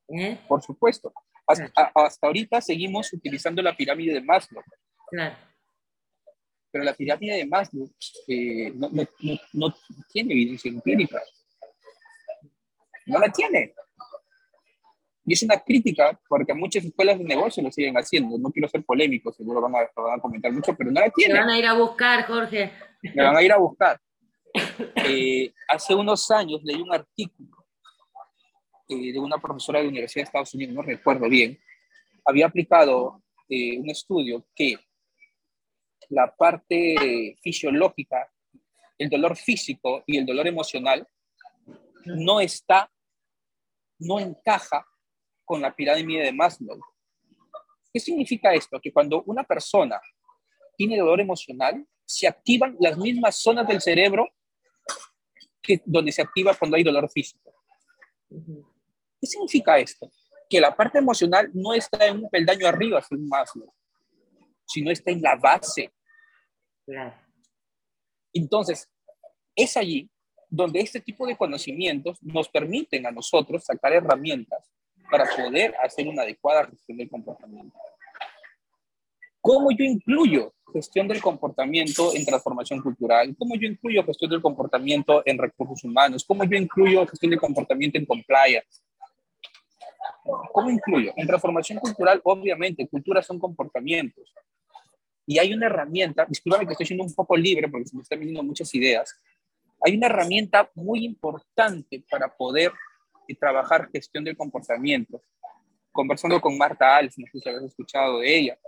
[0.08, 0.38] ¿Eh?
[0.48, 1.12] Por supuesto.
[1.48, 4.62] Hasta, ahorita seguimos utilizando la pirámide de Maslow.
[5.10, 5.36] Claro.
[6.70, 7.90] Pero la pirámide de Maslow
[8.28, 9.08] eh, no, no,
[9.54, 9.74] no
[10.12, 11.22] tiene evidencia empírica.
[13.06, 13.74] No la tiene.
[15.24, 18.38] Y es una crítica porque muchas escuelas de negocio lo siguen haciendo.
[18.38, 21.36] No quiero ser polémico, seguro van a, van a comentar mucho, pero no la tienen.
[21.36, 22.72] Me van a ir a buscar, Jorge.
[23.02, 24.00] Me van a ir a buscar.
[25.04, 27.57] Eh, hace unos años leí un artículo
[28.88, 31.58] eh, de una profesora de la Universidad de Estados Unidos, no recuerdo bien,
[32.24, 34.76] había aplicado eh, un estudio que
[36.10, 38.30] la parte fisiológica,
[38.96, 41.06] el dolor físico y el dolor emocional
[42.04, 42.90] no está,
[43.98, 44.86] no encaja
[45.44, 46.80] con la pirámide de Maslow.
[47.92, 48.80] ¿Qué significa esto?
[48.80, 50.00] Que cuando una persona
[50.76, 54.28] tiene dolor emocional, se activan las mismas zonas del cerebro
[55.60, 57.52] que, donde se activa cuando hay dolor físico.
[59.20, 60.10] ¿Qué significa esto?
[60.48, 63.72] Que la parte emocional no está en un peldaño arriba, según Maslow,
[64.66, 65.92] sino está en la base.
[68.32, 68.88] Entonces,
[69.54, 70.08] es allí
[70.48, 74.70] donde este tipo de conocimientos nos permiten a nosotros sacar herramientas
[75.10, 77.76] para poder hacer una adecuada gestión del comportamiento.
[79.40, 83.34] ¿Cómo yo incluyo gestión del comportamiento en transformación cultural?
[83.38, 86.24] ¿Cómo yo incluyo gestión del comportamiento en recursos humanos?
[86.26, 88.82] ¿Cómo yo incluyo gestión del comportamiento en compliance?
[90.52, 91.12] ¿Cómo incluyo?
[91.16, 94.32] En transformación cultural, obviamente, culturas son comportamientos.
[95.26, 98.18] Y hay una herramienta, discúlpame que estoy siendo un poco libre porque se me están
[98.18, 99.14] viniendo muchas ideas.
[99.84, 102.72] Hay una herramienta muy importante para poder
[103.28, 105.20] eh, trabajar gestión del comportamiento.
[105.92, 108.58] Conversando con Marta Alves, no sé si habéis escuchado de ella,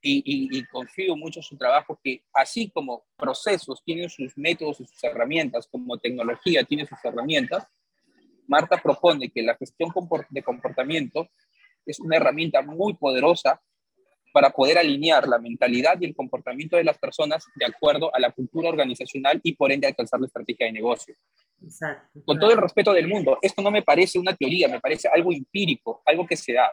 [0.00, 5.02] y, confío mucho en su trabajo, que así como procesos tienen sus métodos y sus
[5.02, 7.66] herramientas, como tecnología tiene sus herramientas,
[8.48, 9.90] Marta propone que la gestión
[10.30, 11.28] de comportamiento
[11.86, 13.60] es una herramienta muy poderosa
[14.32, 18.30] para poder alinear la mentalidad y el comportamiento de las personas de acuerdo a la
[18.30, 21.14] cultura organizacional y por ende alcanzar la estrategia de negocio.
[21.62, 25.08] Exacto, Con todo el respeto del mundo, esto no me parece una teoría, me parece
[25.08, 26.70] algo empírico, algo que se da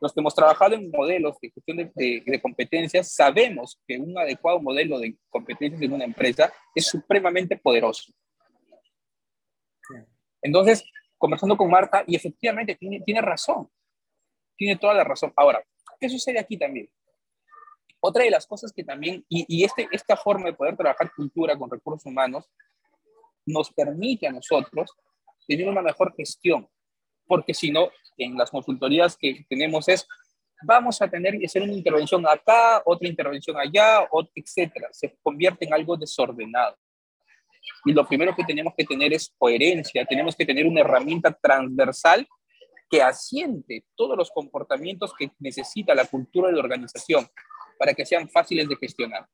[0.00, 4.98] los que hemos trabajado en modelos de gestión de, competencias, sabemos que un adecuado modelo
[4.98, 8.12] de competencias en una empresa es supremamente poderoso.
[10.42, 10.84] Entonces,
[11.18, 13.68] conversando con Marta, y efectivamente tiene, tiene razón,
[14.56, 15.32] tiene toda la razón.
[15.36, 15.62] Ahora,
[16.00, 16.88] ¿qué sucede aquí también?
[18.00, 21.58] Otra de las cosas que también, y, y este, esta forma de poder trabajar cultura
[21.58, 22.48] con recursos humanos,
[23.46, 24.90] nos permite a nosotros
[25.46, 26.68] tener una mejor gestión,
[27.26, 30.06] porque si no, en las consultorías que tenemos es,
[30.62, 34.88] vamos a tener que hacer una intervención acá, otra intervención allá, etcétera.
[34.92, 36.76] Se convierte en algo desordenado.
[37.84, 42.26] Y lo primero que tenemos que tener es coherencia, tenemos que tener una herramienta transversal
[42.90, 47.26] que asiente todos los comportamientos que necesita la cultura de la organización
[47.78, 49.26] para que sean fáciles de gestionar.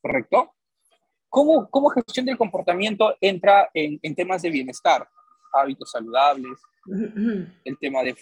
[0.00, 0.54] ¿Correcto?
[1.28, 5.08] ¿Cómo, cómo gestión del comportamiento entra en, en temas de bienestar?
[5.52, 6.58] Hábitos saludables,
[7.64, 8.14] el tema de,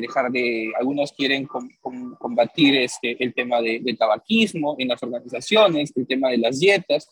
[0.00, 6.06] dejar de, algunos quieren combatir este, el tema de, del tabaquismo en las organizaciones, el
[6.06, 7.08] tema de las dietas.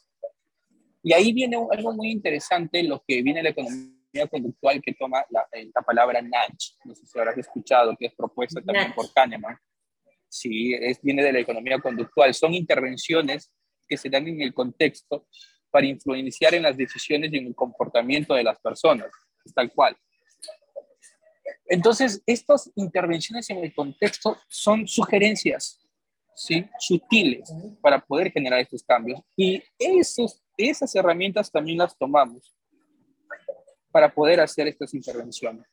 [1.09, 5.49] Y ahí viene algo muy interesante, lo que viene la economía conductual que toma la,
[5.53, 9.57] eh, la palabra nudge, no sé si habrás escuchado, que es propuesta también por Kahneman.
[10.29, 12.35] Sí, es, viene de la economía conductual.
[12.35, 13.51] Son intervenciones
[13.88, 15.27] que se dan en el contexto
[15.71, 19.11] para influenciar en las decisiones y en el comportamiento de las personas,
[19.55, 19.97] tal cual.
[21.64, 25.81] Entonces, estas intervenciones en el contexto son sugerencias,
[26.35, 26.66] ¿sí?
[26.79, 29.23] Sutiles para poder generar estos cambios.
[29.35, 32.55] Y esos, esas herramientas también las tomamos
[33.90, 35.66] para poder hacer estas intervenciones.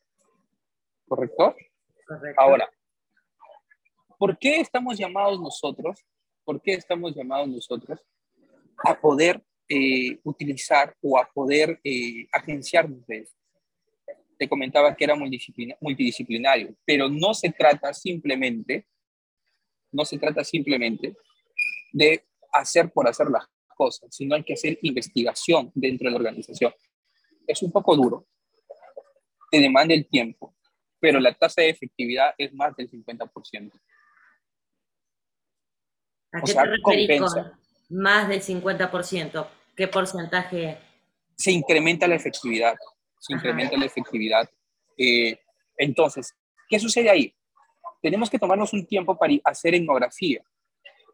[1.08, 1.56] ¿Correcto?
[2.08, 2.41] Correcto.
[2.41, 2.69] Ahora,
[4.17, 6.06] ¿por qué estamos llamados nosotros?
[6.43, 8.00] ¿Por qué estamos llamados nosotros
[8.78, 13.45] a poder eh, utilizar o a poder eh, agenciarnos de esto?
[14.38, 18.86] te comentaba que era multidisciplinario, pero no se trata simplemente,
[19.91, 21.15] no se trata simplemente
[21.93, 26.73] de hacer por hacer las cosas, sino hay que hacer investigación dentro de la organización.
[27.45, 28.25] Es un poco duro,
[29.51, 30.55] te demanda el tiempo,
[30.99, 33.71] pero la tasa de efectividad es más del 50%.
[36.31, 37.51] ¿A qué te referís con
[37.89, 39.47] más del 50%?
[39.75, 40.79] ¿Qué porcentaje?
[41.35, 42.75] Se incrementa la efectividad
[43.25, 44.49] se incrementa la efectividad.
[44.97, 45.39] Eh,
[45.77, 46.33] entonces,
[46.69, 47.35] ¿qué sucede ahí?
[48.01, 50.43] Tenemos que tomarnos un tiempo para hacer etnografía.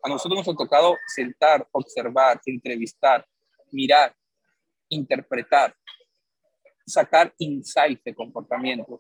[0.04, 3.26] A nosotros nos ha tocado sentar, observar, entrevistar,
[3.72, 4.16] mirar,
[4.90, 5.76] interpretar,
[6.86, 9.00] sacar insights de comportamientos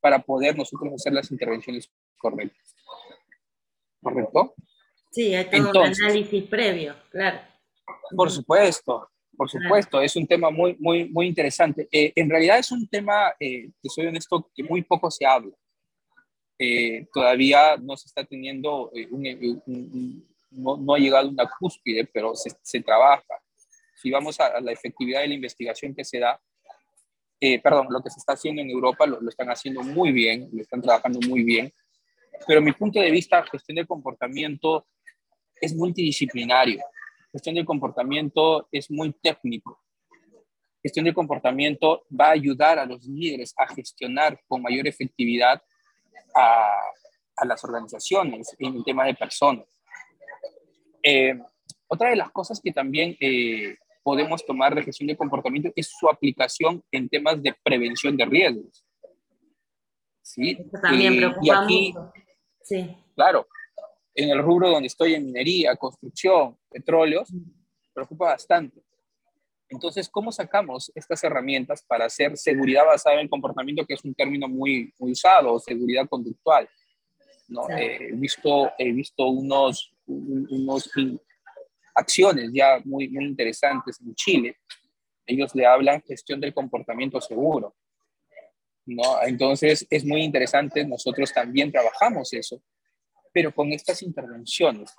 [0.00, 2.74] para poder nosotros hacer las intervenciones correctas.
[4.02, 4.54] ¿Correcto?
[5.10, 7.40] Sí, hay todo un análisis previo, claro.
[8.16, 11.88] Por supuesto, por supuesto, es un tema muy, muy, muy interesante.
[11.90, 15.56] Eh, en realidad es un tema, eh, que soy honesto, que muy poco se habla.
[16.64, 18.92] Eh, todavía no se está teniendo,
[20.50, 23.42] no, ha llegado a una cúspide, pero se, se trabaja.
[23.96, 26.40] Si vamos a, la efectividad de la investigación que se da,
[27.62, 30.62] perdón, lo que se está haciendo en Europa lo, lo están haciendo muy bien, lo
[30.62, 31.72] están trabajando muy bien,
[32.46, 34.86] pero mi punto de vista, gestión de comportamiento
[35.60, 36.82] es multidisciplinario
[37.32, 39.80] Gestión del comportamiento es muy técnico.
[40.82, 45.62] Gestión del comportamiento va a ayudar a los líderes a gestionar con mayor efectividad
[46.34, 49.66] a, las organizaciones en el tema de personas.
[51.02, 51.34] Eh,
[51.88, 56.08] otra de las cosas que también eh, podemos tomar de gestión de comportamiento es su
[56.08, 58.84] aplicación en temas de prevención de riesgos.
[60.22, 60.56] ¿Sí?
[60.80, 61.94] también eh, y aquí,
[62.62, 62.96] Sí.
[63.16, 63.48] Claro,
[64.14, 67.28] en el rubro donde estoy en minería, construcción, petróleos,
[67.92, 68.82] preocupa bastante.
[69.72, 74.14] Entonces, ¿cómo sacamos estas herramientas para hacer seguridad basada en el comportamiento, que es un
[74.14, 76.68] término muy, muy usado, seguridad conductual?
[77.48, 77.68] ¿no?
[77.70, 80.90] Eh, he visto, he visto unos, unos
[81.94, 84.58] acciones ya muy, muy interesantes en Chile.
[85.24, 87.74] Ellos le hablan gestión del comportamiento seguro.
[88.84, 89.22] ¿no?
[89.22, 92.62] Entonces, es muy interesante, nosotros también trabajamos eso,
[93.32, 94.94] pero con estas intervenciones,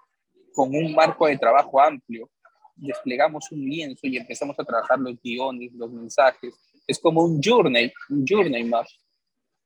[0.51, 2.31] con un marco de trabajo amplio,
[2.75, 6.53] desplegamos un lienzo y empezamos a trabajar los guiones, los mensajes.
[6.87, 8.85] Es como un journey, un journey map.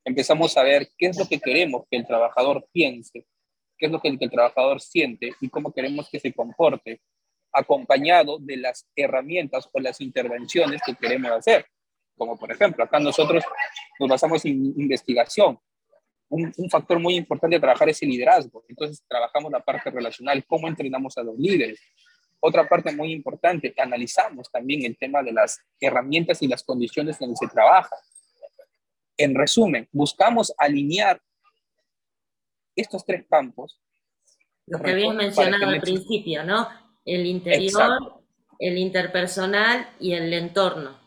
[0.03, 3.25] Empezamos a ver qué es lo que queremos que el trabajador piense,
[3.77, 7.01] qué es lo que el, trabajador siente y cómo queremos que se comporte,
[7.51, 11.65] acompañado de las herramientas o las intervenciones que queremos hacer.
[12.15, 13.43] Como por ejemplo, acá nosotros
[13.99, 15.59] nos basamos en investigación.
[16.29, 18.63] Un, un, factor muy importante de trabajar es el liderazgo.
[18.67, 21.79] Entonces, trabajamos la parte relacional, cómo entrenamos a los líderes,
[22.39, 27.31] otra parte muy importante, analizamos también el tema de las herramientas y las condiciones en
[27.31, 27.95] las que se trabaja.
[29.17, 31.21] En resumen, buscamos alinear
[32.75, 33.81] estos tres campos.
[34.67, 36.67] Lo que habías mencionado al principio, ¿no?
[37.03, 38.21] El interior,
[38.59, 40.99] el interpersonal y el entorno.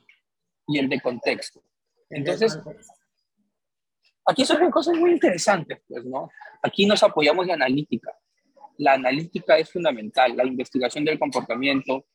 [0.67, 1.63] Y el de contexto.
[2.09, 2.59] Entonces,
[4.27, 6.29] aquí surgen cosas muy interesantes, pues, ¿no?
[6.63, 8.13] Aquí nos apoyamos en analítica
[8.79, 12.07] la analítica es fundamental, la investigación del comportamiento,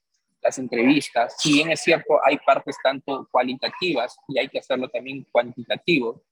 [0.41, 5.26] las entrevistas, si bien es cierto, hay partes tanto cualitativas y hay que hacerlo también
[5.32, 6.24] cuantitativo,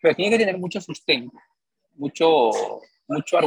[0.00, 1.36] pero tiene que tener mucho sustento,
[1.94, 2.50] mucho,
[3.08, 3.38] mucho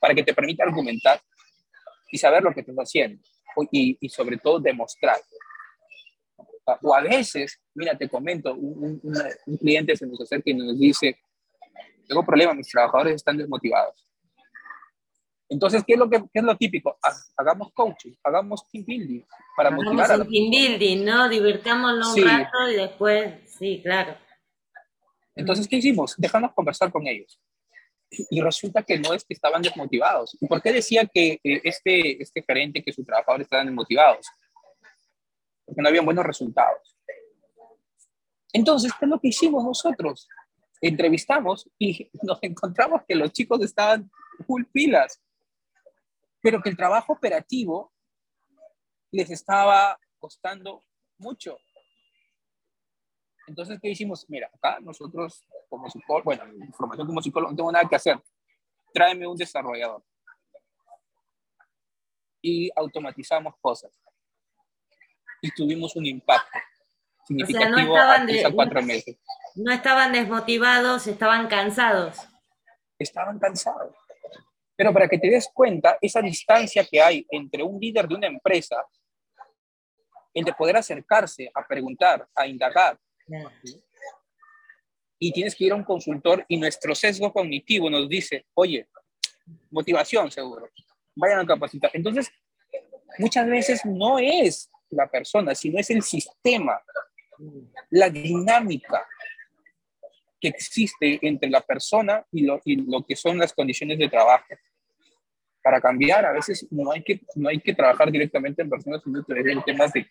[0.00, 1.20] para que te permita argumentar
[2.12, 3.20] y saber lo que estás haciendo
[3.72, 5.16] y, y sobre todo demostrar.
[6.82, 11.18] O a veces, mira, te comento, un, un, cliente se nos acerca y nos dice,
[12.06, 14.09] tengo problema, mis trabajadores están desmotivados
[15.50, 16.96] entonces, ¿qué es lo, que, qué es lo típico?
[17.36, 19.22] Hagamos coaching, hagamos team building
[19.56, 21.28] para hagamos motivar a la team building, ¿no?
[21.28, 24.16] Divertámoslo un rato y después, sí, claro.
[25.34, 26.14] Entonces, ¿qué hicimos?
[26.16, 27.40] Dejamos conversar con ellos.
[28.30, 30.38] Y resulta que no es que estaban desmotivados.
[30.40, 34.26] ¿Y por qué decía que este, este gerente, que sus trabajadores estaban desmotivados?
[35.66, 36.96] Porque no habían buenos resultados.
[38.52, 40.28] Entonces, ¿qué es lo que hicimos nosotros?
[40.80, 44.08] Entrevistamos y nos encontramos que los chicos estaban
[44.46, 45.20] full pilas
[46.42, 47.92] pero que el trabajo operativo
[49.10, 50.82] les estaba costando
[51.18, 51.58] mucho.
[53.46, 54.24] Entonces, ¿qué hicimos?
[54.28, 58.20] Mira, acá nosotros como psicólogo, bueno, formación como psicólogo, no tengo nada que hacer.
[58.92, 60.04] Tráeme un desarrollador.
[62.42, 63.92] Y automatizamos cosas.
[65.42, 66.58] Y tuvimos un impacto
[67.26, 69.16] significativo a cuatro meses.
[69.56, 72.18] No estaban desmotivados, estaban cansados.
[72.98, 73.96] Estaban cansados.
[74.80, 78.26] Pero para que te des cuenta, esa distancia que hay entre un líder de una
[78.28, 78.82] empresa,
[80.32, 82.98] el de poder acercarse a preguntar, a indagar,
[85.18, 88.88] y tienes que ir a un consultor y nuestro sesgo cognitivo nos dice, oye,
[89.70, 90.70] motivación seguro,
[91.14, 91.90] vayan a capacitar.
[91.92, 92.32] Entonces,
[93.18, 96.80] muchas veces no es la persona, sino es el sistema,
[97.90, 99.06] la dinámica
[100.40, 104.46] que existe entre la persona y lo, y lo que son las condiciones de trabajo
[105.62, 109.24] para cambiar, a veces no hay que, no hay que trabajar directamente en personas, sino
[109.28, 110.06] en temas de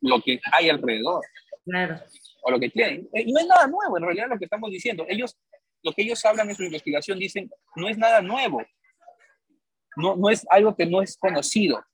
[0.00, 1.24] lo que hay alrededor.
[1.64, 2.00] Claro.
[2.42, 3.08] O lo que tienen.
[3.12, 5.04] Eh, y no es nada nuevo, en realidad, lo que estamos diciendo.
[5.08, 5.38] Ellos,
[5.82, 8.62] lo que ellos hablan en su investigación, dicen, no es nada nuevo.
[9.96, 11.84] No, no es algo que no es conocido.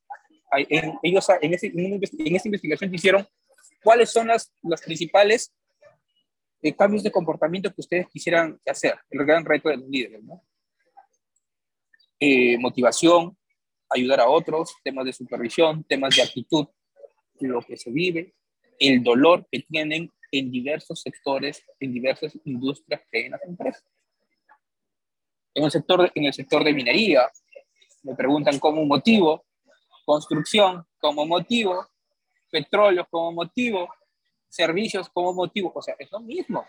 [0.52, 3.26] En, ellos, en, ese, en esa investigación hicieron
[3.82, 5.52] cuáles son las, las principales
[6.62, 10.42] eh, cambios de comportamiento que ustedes quisieran hacer, el gran reto de los líderes, ¿no?
[12.20, 13.36] Eh, motivación,
[13.88, 16.66] ayudar a otros, temas de supervisión, temas de actitud,
[17.40, 18.34] lo que se vive,
[18.78, 23.84] el dolor que tienen en diversos sectores, en diversas industrias que hay en las empresas.
[25.54, 27.30] En el sector, en el sector de minería,
[28.02, 29.44] me preguntan cómo motivo,
[30.04, 31.86] construcción como motivo,
[32.50, 33.88] petróleo como motivo,
[34.48, 36.64] servicios como motivo, o sea, es lo mismo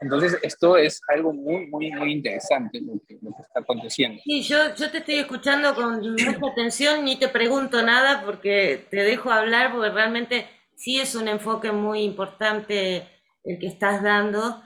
[0.00, 4.20] entonces, esto es algo muy, muy, muy interesante lo que, está aconteciendo.
[4.24, 9.02] Sí, yo, yo te estoy escuchando con mucha atención, ni te pregunto nada porque te
[9.02, 13.08] dejo hablar, porque realmente sí es un enfoque muy importante
[13.44, 14.62] el que estás dando,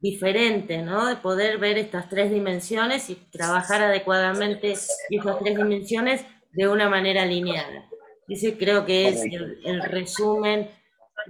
[0.00, 1.06] diferente, ¿no?
[1.06, 7.24] De poder ver estas tres dimensiones y trabajar adecuadamente esas tres dimensiones de una manera
[7.26, 7.84] lineal.
[8.28, 9.22] Ese creo que es
[9.64, 10.70] el, resumen,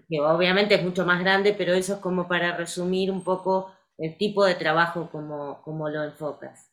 [0.08, 4.16] que obviamente es mucho más grande, pero eso es como para resumir un poco el
[4.16, 6.70] tipo de trabajo como, como lo enfocas.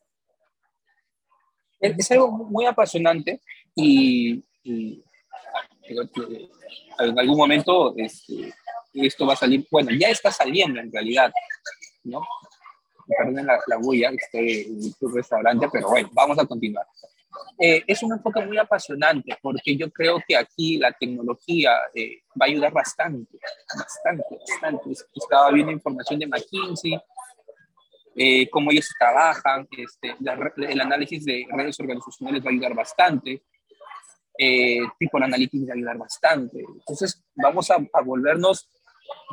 [1.80, 3.41] Es, algo muy apasionante
[3.76, 5.03] y, en
[7.19, 8.53] algún momento este,
[8.93, 11.32] esto va a salir, bueno, ya está saliendo en realidad,
[12.03, 12.21] ¿no?
[13.07, 16.88] Perdón la, la bulla, estoy en tu restaurante, pero bueno, vamos a continuar.
[17.57, 22.45] Eh, es un enfoque muy apasionante porque yo creo que aquí la tecnología eh, va
[22.45, 23.38] a ayudar bastante,
[23.77, 24.91] bastante, bastante.
[25.13, 26.99] Estaba viendo información de McKinsey,
[28.15, 30.15] eh, cómo ellos trabajan, este,
[30.69, 33.43] el análisis de redes organizacionales va a ayudar bastante,
[34.99, 36.59] tipo de análisis va a ayudar bastante.
[36.59, 38.69] Entonces vamos a, a volvernos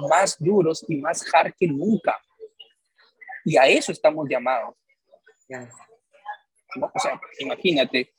[0.09, 2.21] más duros y más hard que nunca.
[3.45, 4.77] Y a eso estamos llamados.
[6.81, 8.15] O sea, imagínate,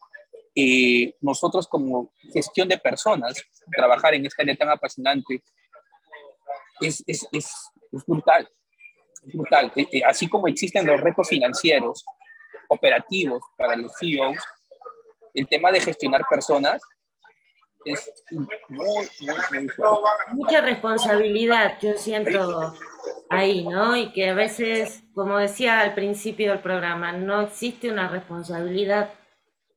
[0.55, 3.43] eh, nosotros como gestión de personas,
[3.75, 5.43] trabajar en esta área tan apasionante
[6.79, 7.51] es, es, es,
[8.05, 8.47] brutal.
[9.25, 9.71] Es brutal.
[9.75, 12.05] Eh, eh, así como existen los retos financieros,
[12.69, 14.37] operativos para los CEOs,
[15.33, 16.81] el tema de gestionar personas
[17.85, 19.07] es muy, muy,
[19.51, 19.67] muy
[20.33, 22.73] Mucha responsabilidad, yo siento
[23.29, 23.95] ahí, ¿no?
[23.95, 29.13] Y que a veces, como decía al principio del programa, no existe una responsabilidad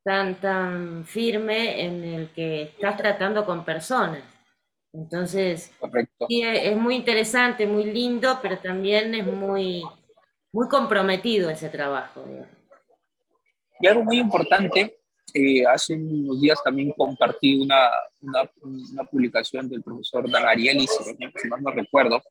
[0.04, 4.22] tan, tan firme en el que estás tratando con personas.
[4.92, 5.72] Entonces,
[6.28, 9.82] sí, es muy interesante, muy lindo, pero también es muy,
[10.52, 12.24] muy comprometido ese trabajo.
[13.80, 15.00] Y algo muy importante,
[15.34, 21.48] eh, hace unos días también compartí una, una, una publicación del profesor Dan Ariely, si
[21.48, 22.22] más no recuerdo,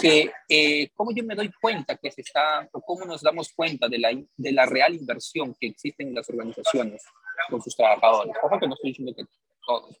[0.00, 3.88] que eh, cómo yo me doy cuenta que se está, o cómo nos damos cuenta
[3.88, 7.02] de la, de la real inversión que existe en las organizaciones
[7.50, 8.34] con sus trabajadores.
[8.42, 9.24] Ojo que no estoy diciendo que
[9.66, 9.96] todos.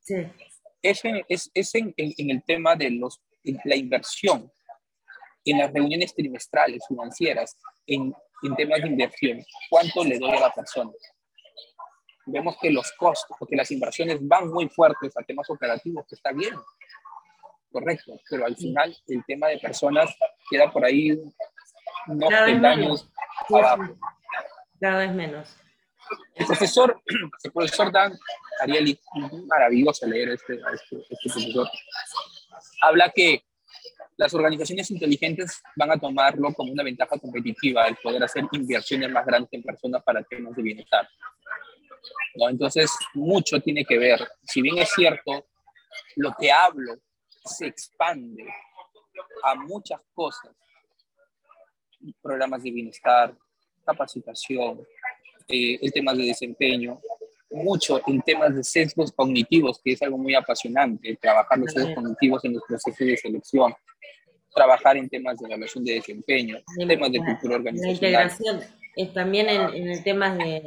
[0.00, 0.26] Sí.
[0.82, 3.20] Es, en, es, es en, en, el tema de los,
[3.64, 4.50] la inversión
[5.44, 7.56] en las reuniones trimestrales financieras,
[7.86, 9.44] en, en temas de inversión.
[9.68, 10.90] ¿Cuánto le doy a la persona?
[12.26, 16.32] Vemos que los costos, porque las inversiones van muy fuertes a temas operativos, que está
[16.32, 16.54] bien,
[17.72, 20.14] correcto, pero al final el tema de personas
[20.48, 21.12] queda por ahí
[22.06, 23.10] unos peldaños
[23.48, 23.96] abajo.
[24.80, 25.56] Cada vez menos.
[26.34, 27.00] El profesor,
[27.44, 28.18] el profesor Dan
[28.60, 28.98] Ariely,
[29.46, 31.68] maravilloso leer este, este, este profesor,
[32.82, 33.44] habla que
[34.20, 39.24] las organizaciones inteligentes van a tomarlo como una ventaja competitiva el poder hacer inversiones más
[39.24, 41.08] grandes en personas para temas de bienestar.
[42.34, 42.50] ¿No?
[42.50, 44.28] Entonces, mucho tiene que ver.
[44.42, 45.46] Si bien es cierto,
[46.16, 46.96] lo que hablo
[47.46, 48.44] se expande
[49.42, 50.54] a muchas cosas.
[52.20, 53.34] Programas de bienestar,
[53.86, 54.86] capacitación,
[55.48, 57.00] eh, el tema de desempeño,
[57.50, 62.44] mucho en temas de sesgos cognitivos, que es algo muy apasionante, trabajar los sesgos cognitivos
[62.44, 63.74] en los procesos de selección,
[64.54, 68.00] trabajar en temas de evaluación de desempeño, en temas de cultura organizacional.
[68.00, 68.60] La integración,
[68.96, 70.62] es también en, en el tema de,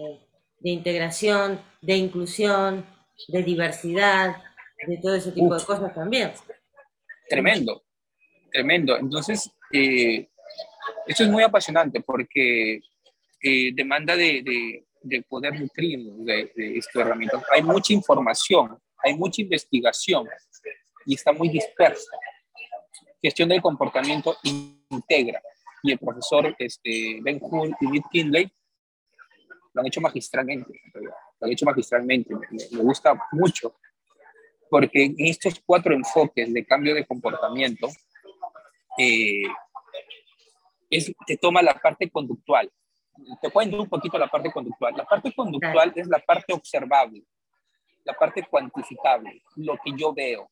[0.59, 2.85] de, integración, de inclusión,
[3.27, 4.37] de diversidad,
[4.87, 6.31] de todo ese tipo de cosas también.
[7.29, 7.83] Tremendo,
[8.51, 8.97] tremendo.
[8.97, 10.27] Entonces, eh,
[11.07, 12.79] esto es muy apasionante porque
[13.41, 17.43] eh, demanda de, de, poder nutrirnos de, de esta herramienta.
[17.51, 20.27] Hay mucha información, hay mucha investigación
[21.05, 22.11] y está muy dispersa.
[23.23, 25.41] Gestión del comportamiento integra.
[25.81, 28.51] Y el profesor este, Ben Hull y Nick Kinley
[29.73, 30.71] lo han hecho magistralmente.
[30.93, 32.35] Lo han hecho magistralmente.
[32.71, 33.75] me gusta mucho
[34.73, 37.89] porque en estos cuatro enfoques de cambio de comportamiento,
[38.97, 39.43] eh,
[40.89, 42.71] es, te toma la parte conductual.
[43.39, 44.95] Te cuento un poquito la parte conductual.
[44.97, 47.23] La parte conductual es la parte observable,
[48.03, 50.49] la parte cuantificable, lo que yo veo,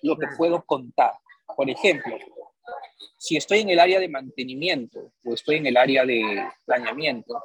[0.00, 1.12] lo que puedo contar.
[1.56, 2.16] Por ejemplo,
[3.18, 7.40] si estoy en el área de mantenimiento o estoy en el área de planeamiento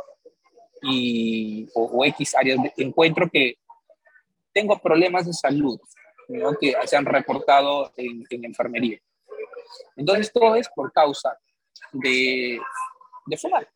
[0.82, 3.58] y, o, X áreas, encuentro que
[4.54, 5.80] tengo problemas de salud
[6.60, 9.00] que se han reportado en, enfermería.
[9.96, 11.38] Entonces, todo es por causa
[11.92, 12.60] de,
[13.26, 13.68] de fumar.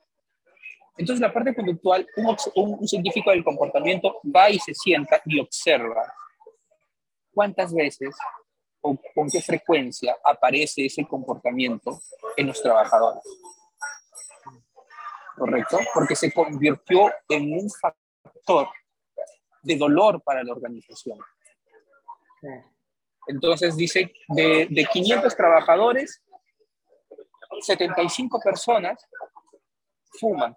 [0.97, 6.13] Entonces, la parte conductual, un, un, científico del comportamiento va y se sienta y observa
[7.33, 8.15] cuántas veces
[8.83, 11.99] o con qué frecuencia aparece ese comportamiento
[12.37, 13.23] en los trabajadores.
[15.35, 15.79] ¿Correcto?
[15.93, 18.67] Porque se convirtió en un factor
[19.63, 21.17] de dolor para la organización.
[23.27, 26.21] Entonces dice, de, de 500 trabajadores,
[27.61, 29.07] 75 personas
[30.19, 30.55] fuman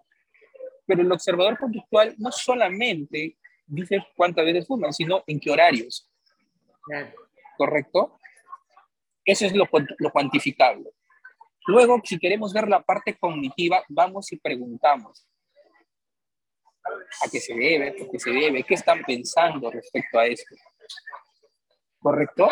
[0.86, 6.08] Pero el observador conductual no solamente dice cuántas veces fuman, sino en qué horarios.
[7.56, 8.15] ¿Correcto?
[9.26, 9.68] Eso es lo,
[9.98, 10.90] lo cuantificable.
[11.66, 15.26] Luego, si queremos ver la parte cognitiva, vamos y preguntamos.
[17.24, 17.92] ¿A qué se debe?
[17.92, 18.62] ¿Por qué se debe?
[18.62, 20.54] ¿Qué están pensando respecto a esto?
[21.98, 22.48] ¿Correcto?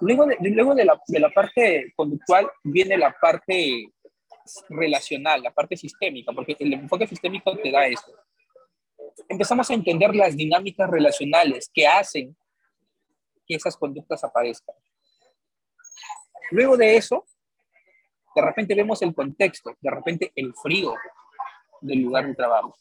[0.00, 3.92] Luego de, luego de, la, de la parte conductual viene la parte
[4.70, 8.12] relacional, la parte sistémica, porque el enfoque sistémico te da esto.
[9.28, 12.34] Empezamos a entender las dinámicas relacionales que hacen
[13.46, 14.74] que esas conductas aparezcan.
[16.50, 17.24] Luego de eso,
[18.34, 20.94] de repente vemos el contexto, de repente el frío
[21.80, 22.74] del lugar de trabajo.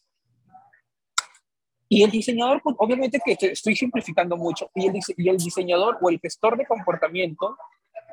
[1.88, 6.58] Y el diseñador, pues, obviamente que estoy simplificando mucho, y el, diseñador o el gestor
[6.58, 7.56] de comportamiento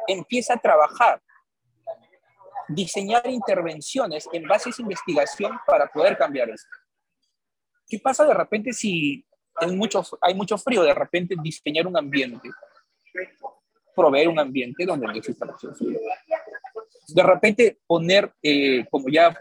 [0.07, 1.22] empieza a trabajar,
[2.68, 6.68] diseñar intervenciones en base a esa investigación para poder cambiar esto.
[7.88, 9.24] ¿Qué pasa de repente si
[9.55, 9.74] hay
[10.34, 10.82] mucho frío?
[10.82, 12.51] De repente diseñar un ambiente,
[13.95, 15.99] proveer un ambiente donde no exista mucho frío
[17.14, 19.36] de repente poner, eh, como ya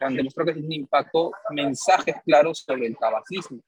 [0.00, 3.60] han, demostrado que tiene un impacto, mensajes claros sobre el tabaquismo.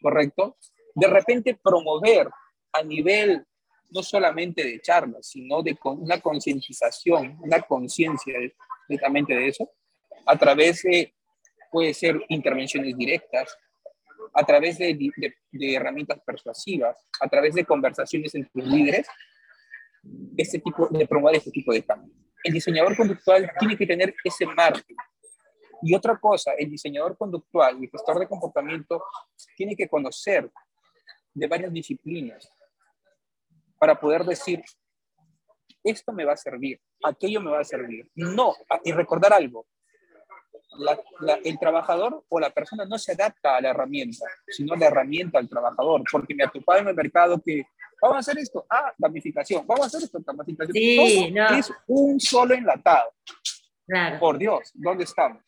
[0.00, 0.56] ¿Correcto?
[0.94, 2.28] De repente promover
[2.72, 3.44] a nivel
[3.90, 8.34] no solamente de charlas, sino de una concientización, una conciencia
[8.88, 9.70] directamente de eso,
[10.26, 11.14] a través de,
[11.70, 13.56] puede ser intervenciones directas,
[14.32, 14.96] a través de,
[15.74, 19.06] herramientas persuasivas, a través de conversaciones entre líderes,
[20.36, 22.12] este tipo, de promover este tipo de cambio.
[22.42, 24.94] El diseñador conductual tiene que tener ese marco.
[25.82, 29.02] Y otra cosa, el diseñador conductual y el gestor de comportamiento
[29.56, 30.50] tiene que conocer
[31.34, 32.48] de varias disciplinas
[33.78, 34.62] para poder decir,
[35.82, 38.08] esto me va a servir, aquello me va a servir.
[38.14, 38.54] No,
[38.84, 39.66] y recordar algo,
[41.44, 45.48] el trabajador o la persona no se adapta a la herramienta, sino la herramienta al
[45.48, 47.66] trabajador, porque me ha topado en el mercado que
[48.02, 48.66] Vamos a hacer esto.
[48.68, 49.64] Ah, gamificación.
[49.64, 50.72] Vamos a hacer esto, capacitación.
[50.74, 51.46] Sí, no.
[51.56, 53.12] Es un solo enlatado.
[53.86, 54.18] Claro.
[54.18, 55.40] Por Dios, ¿dónde estamos?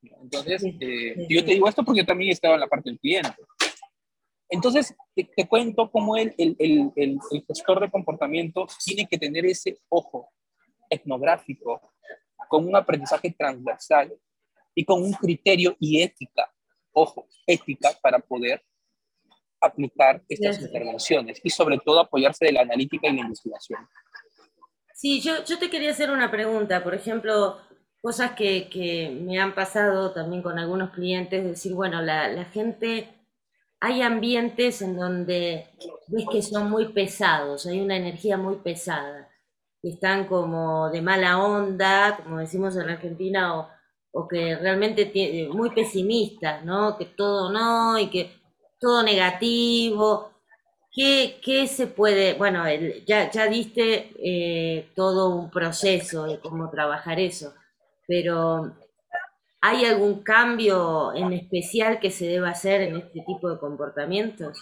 [0.00, 3.34] Entonces, eh, yo te digo esto porque yo también estaba en la parte del cliente.
[4.48, 9.78] Entonces, te, cuento cómo el, el, el, el, gestor de comportamiento tiene que tener ese
[9.88, 10.30] ojo
[10.88, 11.80] etnográfico,
[12.48, 14.12] con un aprendizaje transversal
[14.74, 16.52] y con un criterio y ética,
[16.92, 18.62] ojo, ética para poder
[19.60, 23.80] aplicar estas intervenciones y sobre todo apoyarse de la analítica y la investigación.
[24.94, 27.58] Sí, yo, yo te quería hacer una pregunta, por ejemplo,
[28.00, 33.08] cosas que, que me han pasado también con algunos clientes, decir, bueno, la, la gente,
[33.80, 35.66] hay ambientes en donde
[36.08, 39.27] ves que son muy pesados, hay una energía muy pesada,
[39.82, 43.68] que están como de mala onda, como decimos en Argentina,
[44.12, 46.96] o, que realmente muy pesimistas, ¿no?
[46.98, 48.32] Que todo no, y que
[48.80, 50.32] todo negativo.
[50.90, 52.64] ¿Qué, qué se puede, bueno,
[53.06, 57.54] ya, ya diste eh, todo un proceso de cómo trabajar eso,
[58.06, 58.74] pero
[59.60, 64.58] ¿hay algún cambio en especial que se deba hacer en este tipo de comportamientos?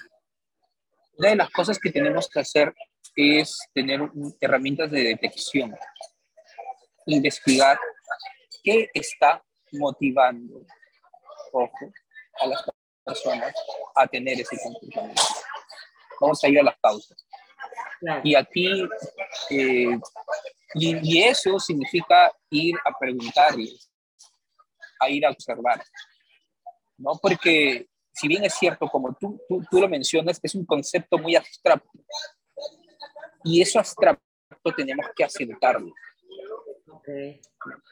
[1.16, 2.74] Una de las cosas que tenemos que hacer
[3.16, 4.00] es tener
[4.40, 5.74] herramientas de detección,
[7.06, 7.78] investigar
[8.62, 9.42] qué está
[9.72, 10.66] motivando,
[11.52, 11.92] ojo,
[12.40, 12.64] a las
[13.04, 13.54] personas
[13.94, 15.22] a tener ese comportamiento.
[16.20, 17.26] Vamos a ir a las causas.
[18.22, 18.86] Y aquí,
[19.50, 19.98] eh,
[20.74, 23.90] y, eso significa ir a preguntarles,
[25.00, 25.82] a ir a observar,
[26.98, 27.12] ¿no?
[27.20, 31.36] Porque si bien es cierto, como tú, tú, tú lo mencionas, es un concepto muy
[31.36, 31.90] abstracto.
[33.46, 34.20] Y eso abstracto
[34.76, 35.92] tenemos que asentarlo.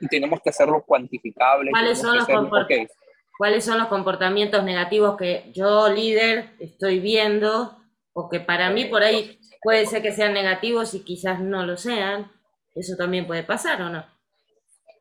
[0.01, 1.71] Y tenemos que hacerlo cuantificable.
[1.71, 2.97] ¿Cuáles son los comportamientos?
[3.39, 7.77] cuáles son los comportamientos negativos que yo, líder, estoy viendo,
[8.13, 11.77] o que para mí por ahí puede ser que sean negativos y quizás no lo
[11.77, 12.31] sean.
[12.75, 14.05] Eso también puede pasar, ¿o no?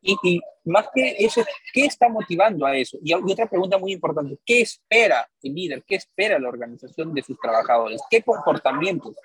[0.04, 1.44] Y, más que eso,
[1.74, 2.98] ¿qué está motivando a eso?
[3.02, 5.84] Y, otra pregunta muy importante, ¿qué espera el líder?
[5.86, 8.02] ¿Qué espera la organización de sus trabajadores?
[8.10, 9.16] ¿Qué comportamientos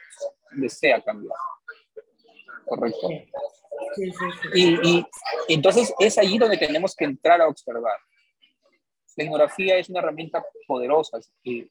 [0.52, 1.36] desea cambiar?
[2.66, 3.08] ¿Correcto?
[3.96, 4.48] Sí, sí, sí.
[4.54, 4.98] Y,
[5.48, 7.98] y entonces es allí donde tenemos que entrar a observar.
[9.18, 11.18] La etnografía es una herramienta poderosa.
[11.42, 11.64] Y,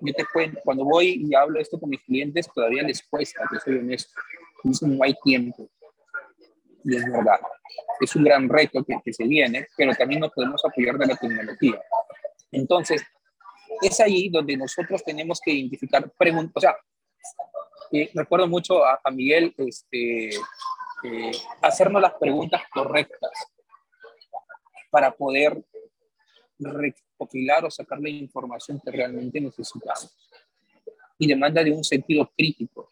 [0.00, 3.60] yo te cuento, cuando voy y hablo esto con mis clientes, todavía les cuesta, que
[3.60, 4.18] soy honesto.
[4.64, 5.68] No hay tiempo.
[6.84, 7.40] Y es verdad.
[8.00, 11.16] Es un gran reto que, que se viene, pero también nos podemos apoyar de la
[11.16, 11.80] tecnología.
[12.50, 13.02] Entonces,
[13.82, 16.52] es ahí donde nosotros tenemos que identificar preguntas.
[16.56, 16.76] O sea,
[17.92, 23.30] eh, recuerdo mucho a, Miguel este, eh, hacernos las preguntas correctas
[24.90, 25.60] para poder
[26.58, 30.16] recopilar o sacar la información que realmente necesitamos.
[31.18, 32.88] Y demanda de un sentido crítico,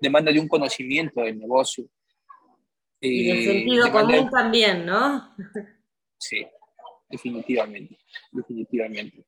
[0.00, 1.84] demanda de un conocimiento del negocio.
[3.00, 5.34] Y del sentido común también, ¿no?
[6.20, 6.44] Sí,
[7.08, 7.96] definitivamente,
[8.32, 9.24] definitivamente.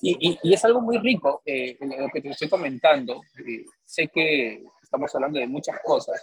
[0.00, 3.22] Y, y, es algo muy rico eh, lo que te estoy comentando.
[3.44, 6.22] Eh, sé que estamos hablando de muchas cosas,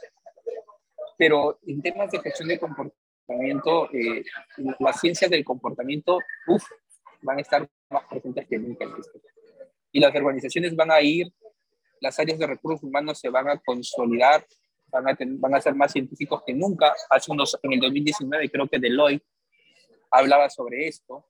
[1.18, 4.24] pero en temas de gestión de comportamiento, eh,
[4.80, 6.64] las ciencias del comportamiento uf,
[7.22, 8.86] van a estar más presentes que nunca.
[9.91, 11.28] Y las organizaciones van a ir,
[11.99, 14.45] las áreas de recursos humanos se van a consolidar,
[14.94, 16.94] van a, van a ser más científicos que nunca.
[17.10, 19.26] Hace unos, en el 2019 creo que Deloitte
[20.12, 21.26] hablaba sobre esto,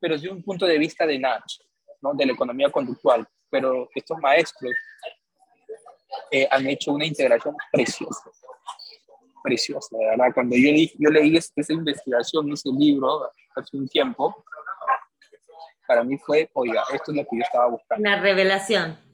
[0.00, 1.60] pero desde un punto de vista de Natch,
[2.00, 2.14] ¿no?
[2.14, 3.26] de la economía conductual.
[3.50, 4.72] Pero estos maestros
[6.30, 8.30] eh, han hecho una integración preciosa,
[9.42, 10.32] preciosa, verdad.
[10.34, 14.44] Cuando yo, yo leí esa investigación, ese libro, hace un tiempo,
[15.86, 18.08] para mí fue, oiga, esto es lo que yo estaba buscando.
[18.08, 19.07] Una revelación.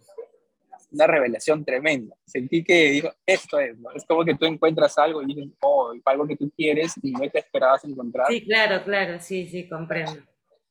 [0.94, 2.14] Una revelación tremenda.
[2.24, 3.90] Sentí que digo, esto es, ¿no?
[3.92, 7.28] Es como que tú encuentras algo y dices, oh, algo que tú quieres y no
[7.30, 8.28] te esperabas encontrar.
[8.28, 10.22] Sí, claro, claro, sí, sí, comprendo,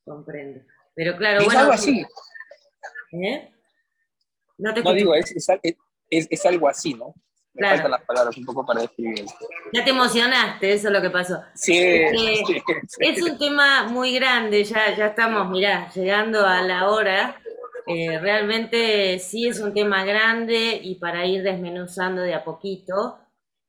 [0.05, 0.61] comprendo.
[0.95, 1.59] Pero claro, es bueno.
[1.59, 2.05] algo así.
[3.11, 3.51] ¿Eh?
[4.57, 5.47] No, te no digo, es, es,
[6.09, 7.13] es, es algo así, ¿no?
[7.55, 9.25] Me faltan las palabras un poco para describir
[9.71, 11.39] Ya te emocionaste, eso es lo que pasó.
[11.53, 11.79] Sí,
[12.99, 17.39] Es un tema muy grande, ya, ya estamos, mirá, llegando a la hora.
[17.87, 23.17] Eh, realmente sí es un tema grande y para ir desmenuzando de a poquito,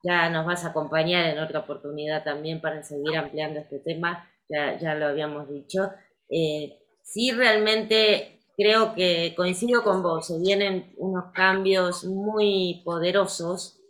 [0.02, 4.78] ya nos vas a acompañar en otra oportunidad también para seguir ampliando este tema, ya,
[4.78, 5.90] ya lo habíamos dicho.
[6.28, 13.80] Eh, sí, realmente creo que coincido con vos, se vienen unos cambios muy poderosos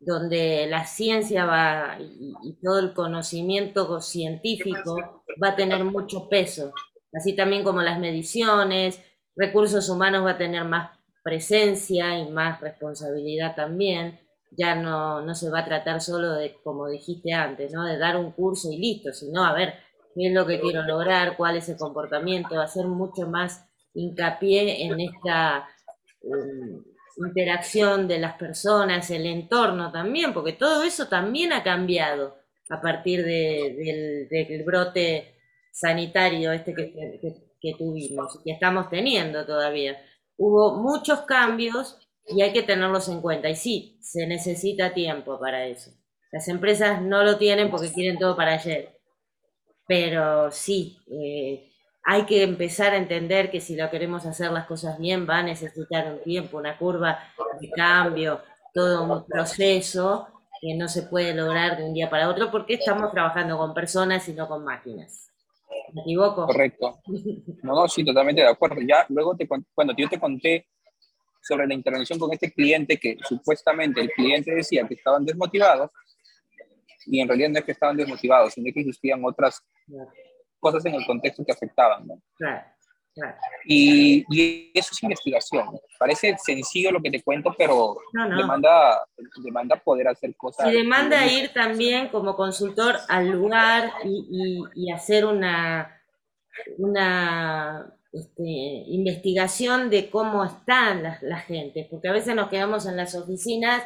[0.00, 6.72] donde la ciencia va y, todo el conocimiento científico va a tener mucho peso,
[7.12, 9.00] así también como las mediciones,
[9.36, 10.90] recursos humanos va a tener más
[11.22, 14.20] presencia y más responsabilidad también.
[14.56, 17.84] Ya no, no se va a tratar solo de, como dijiste antes, ¿no?
[17.84, 19.74] de dar un curso y listo, sino a ver
[20.14, 25.00] qué es lo que quiero lograr, cuál es el comportamiento, hacer mucho más hincapié en
[25.00, 25.68] esta
[26.22, 26.84] um,
[27.26, 32.36] interacción de las personas, el entorno también, porque todo eso también ha cambiado
[32.70, 35.34] a partir del, brote
[35.72, 37.34] sanitario este que,
[37.72, 39.96] tuvimos, que estamos teniendo todavía.
[40.36, 43.48] Hubo muchos cambios y hay que tenerlos en cuenta.
[43.48, 45.90] Y sí, se necesita tiempo para eso.
[46.30, 48.98] Las empresas no lo tienen porque quieren todo para ayer.
[49.86, 51.70] Pero sí, eh,
[52.04, 55.42] hay que empezar a entender que si lo queremos hacer las cosas bien va a
[55.42, 57.18] necesitar un tiempo, una curva
[57.60, 58.42] de cambio,
[58.74, 60.28] todo un proceso
[60.60, 64.28] que no se puede lograr de un día para otro porque estamos trabajando con personas
[64.28, 65.33] y no con máquinas.
[65.92, 66.46] ¿Me equivoco?
[66.46, 67.00] Correcto.
[67.62, 68.80] No, no, sí, totalmente de acuerdo.
[68.86, 70.66] Ya luego, te, cuando yo te conté
[71.40, 75.90] sobre la intervención con este cliente que supuestamente el cliente decía que estaban desmotivados,
[77.06, 79.62] y en realidad no es que estaban desmotivados, sino que existían otras
[80.58, 82.22] cosas en el contexto que afectaban, ¿no?
[82.36, 82.73] Claro.
[83.64, 85.68] Y, y, eso es investigación.
[85.98, 89.06] Parece sencillo lo que te cuento, pero Demanda,
[89.42, 90.68] demanda poder hacer cosas.
[90.68, 96.00] Y demanda ir también como consultor al lugar y, y, hacer una,
[96.78, 102.96] una este, investigación de cómo están las, la gente, porque a veces nos quedamos en
[102.96, 103.84] las oficinas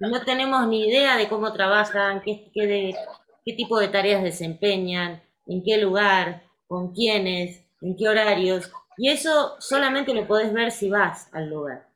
[0.00, 2.96] y no tenemos ni idea de cómo trabajan, qué, qué, de,
[3.44, 9.56] qué tipo de tareas desempeñan en qué lugar, con quiénes, en qué horarios, y eso
[9.60, 11.86] solamente lo podés ver si vas al lugar.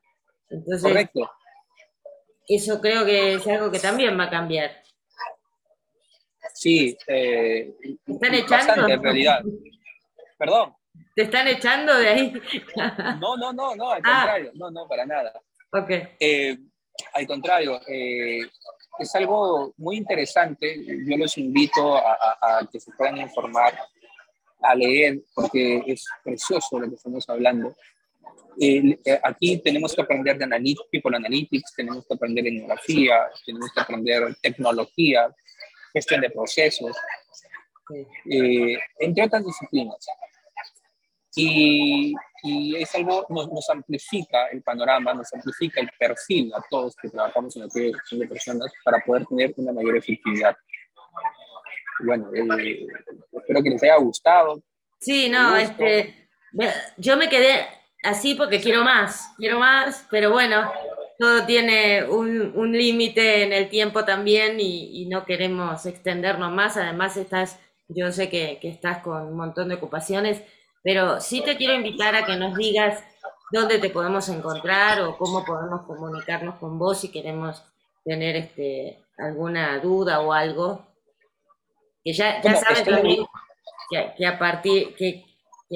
[0.50, 1.30] Entonces, Correcto.
[2.46, 4.70] Eso creo que es algo que también va a cambiar.
[6.52, 7.74] Sí, eh,
[8.04, 8.88] ¿Te están echando?
[8.88, 9.42] en realidad.
[10.38, 10.74] Perdón.
[11.14, 12.32] ¿Te están echando de ahí?
[13.20, 14.20] no, no, no, no, al ah.
[14.20, 15.32] contrario, no, no, para nada.
[15.72, 15.90] Ok.
[16.20, 16.58] Eh,
[17.14, 18.40] al contrario, eh,
[18.98, 20.76] es algo muy interesante.
[21.06, 23.74] Yo los invito a, que se puedan informar,
[24.64, 27.74] a leer, porque es precioso lo que estamos hablando.
[28.60, 30.46] Eh, aquí tenemos que aprender de
[30.90, 35.34] people analytics, tenemos que aprender etnografía, tenemos que aprender tecnología,
[35.92, 36.96] gestión de procesos,
[38.30, 40.06] eh, entre otras disciplinas.
[41.36, 42.14] Y
[42.46, 47.08] y es algo, nos, nos, amplifica el panorama, nos amplifica el perfil a todos que
[47.08, 50.54] trabajamos en la creación de personas para poder tener una mayor efectividad.
[52.00, 52.86] Bueno, eh,
[53.58, 54.62] espero que les haya gustado.
[55.00, 56.28] Sí, no, este,
[56.96, 57.66] yo me quedé
[58.02, 60.70] así porque quiero más, quiero más, pero bueno,
[61.18, 66.76] todo tiene un, un límite en el tiempo también y, y, no queremos extendernos más.
[66.76, 70.42] Además, estás yo sé que, que estás con un montón de ocupaciones,
[70.82, 73.04] pero sí te quiero invitar a que nos digas
[73.52, 77.62] dónde te podemos encontrar o cómo podemos comunicarnos con vos si queremos
[78.04, 80.86] tener este, alguna duda o algo.
[82.02, 82.84] Que ya, ya sabes
[83.90, 85.24] que, a partir, que,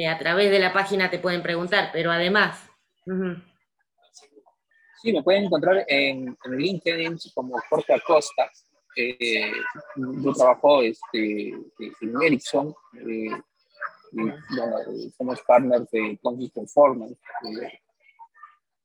[0.06, 2.66] a través de la página te pueden preguntar, pero además...
[5.02, 8.50] Sí, me pueden encontrar en, en LinkedIn como Jorge Acosta.
[8.96, 9.52] Eh,
[9.96, 12.74] yo trabajo este, en Ericsson.
[13.06, 13.30] Eh,
[14.12, 14.30] y,
[15.16, 17.16] somos partners de Conscious Performance.
[17.44, 17.78] Eh,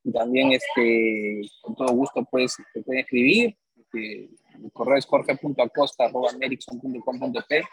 [0.04, 3.58] y también, este, con todo gusto, pues, te pueden escribir.
[3.94, 4.30] Eh,
[4.64, 7.64] el correo es jorge.acosta.amerixon.com.p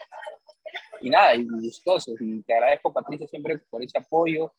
[1.01, 2.15] y nada, y gustosos.
[2.19, 4.53] Y te agradezco, Patricia, siempre por ese apoyo,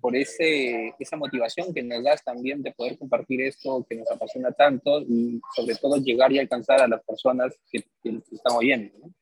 [0.00, 4.52] por ese, esa motivación que nos das también de poder compartir esto que nos apasiona
[4.52, 8.98] tanto y sobre todo llegar y alcanzar a las personas que, que están oyendo.
[8.98, 9.14] ¿no?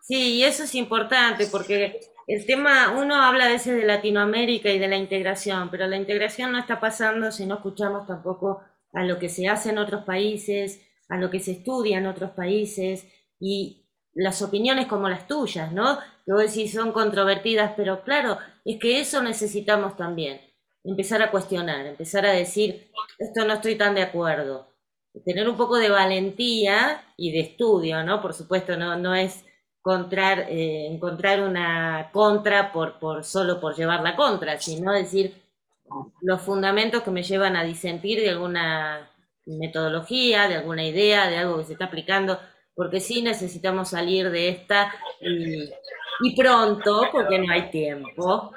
[0.00, 4.78] Sí, y eso es importante porque el tema, uno habla a veces de Latinoamérica y
[4.78, 8.60] de la integración, pero la integración no está pasando si no escuchamos tampoco
[8.92, 12.30] a lo que se hace en otros países, a lo que se estudia en otros
[12.30, 13.06] países
[13.38, 13.79] y
[14.14, 15.98] las opiniones como las tuyas, ¿no?
[16.24, 20.40] Que vos decís son controvertidas, pero claro, es que eso necesitamos también.
[20.84, 24.68] Empezar a cuestionar, empezar a decir, esto no estoy tan de acuerdo.
[25.24, 28.22] Tener un poco de valentía y de estudio, ¿no?
[28.22, 29.44] Por supuesto, no, no es
[29.78, 35.34] encontrar, eh, encontrar una contra por, por, solo por llevar la contra, sino decir
[36.20, 39.10] los fundamentos que me llevan a disentir de alguna
[39.46, 42.38] metodología, de alguna idea, de algo que se está aplicando,
[42.80, 48.52] porque sí necesitamos salir de esta y, pronto, porque no hay tiempo,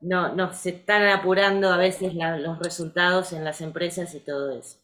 [0.00, 4.78] no, no se están apurando a veces los resultados en las empresas y todo eso.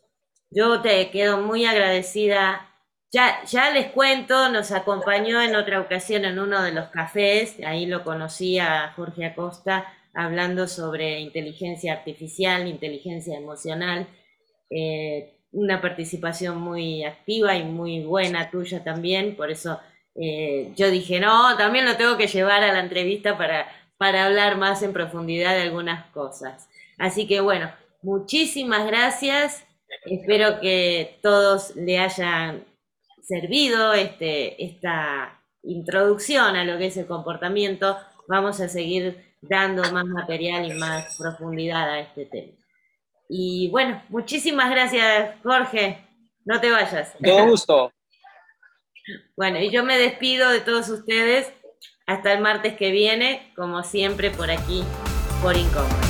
[0.51, 2.69] Yo te quedo muy agradecida
[3.11, 7.87] ya, ya les cuento, nos acompañó en otra ocasión en uno de los cafés, ahí
[7.87, 14.07] lo conocí a Jorge Acosta hablando sobre inteligencia artificial, inteligencia emocional,
[14.69, 19.81] eh, una participación muy activa y muy buena tuya también, por eso
[20.15, 24.57] eh, yo dije, no, también lo tengo que llevar a la entrevista para, para hablar
[24.59, 26.69] más en profundidad de algunas cosas.
[26.99, 27.71] Así que bueno,
[28.03, 29.65] muchísimas gracias.
[30.05, 32.65] Espero que todos le hayan
[33.23, 37.97] servido este, esta introducción a lo que es el comportamiento,
[38.27, 42.58] vamos a seguir dando más material y más profundidad a este tema.
[43.29, 46.07] Y bueno, muchísimas gracias, Jorge.
[46.45, 47.15] No te vayas.
[47.23, 47.93] Todo gusto.
[49.39, 51.51] Bueno, y yo me despido de todos ustedes
[52.07, 54.85] hasta el martes que viene, como siempre, por aquí,
[55.43, 56.08] por Incómodo.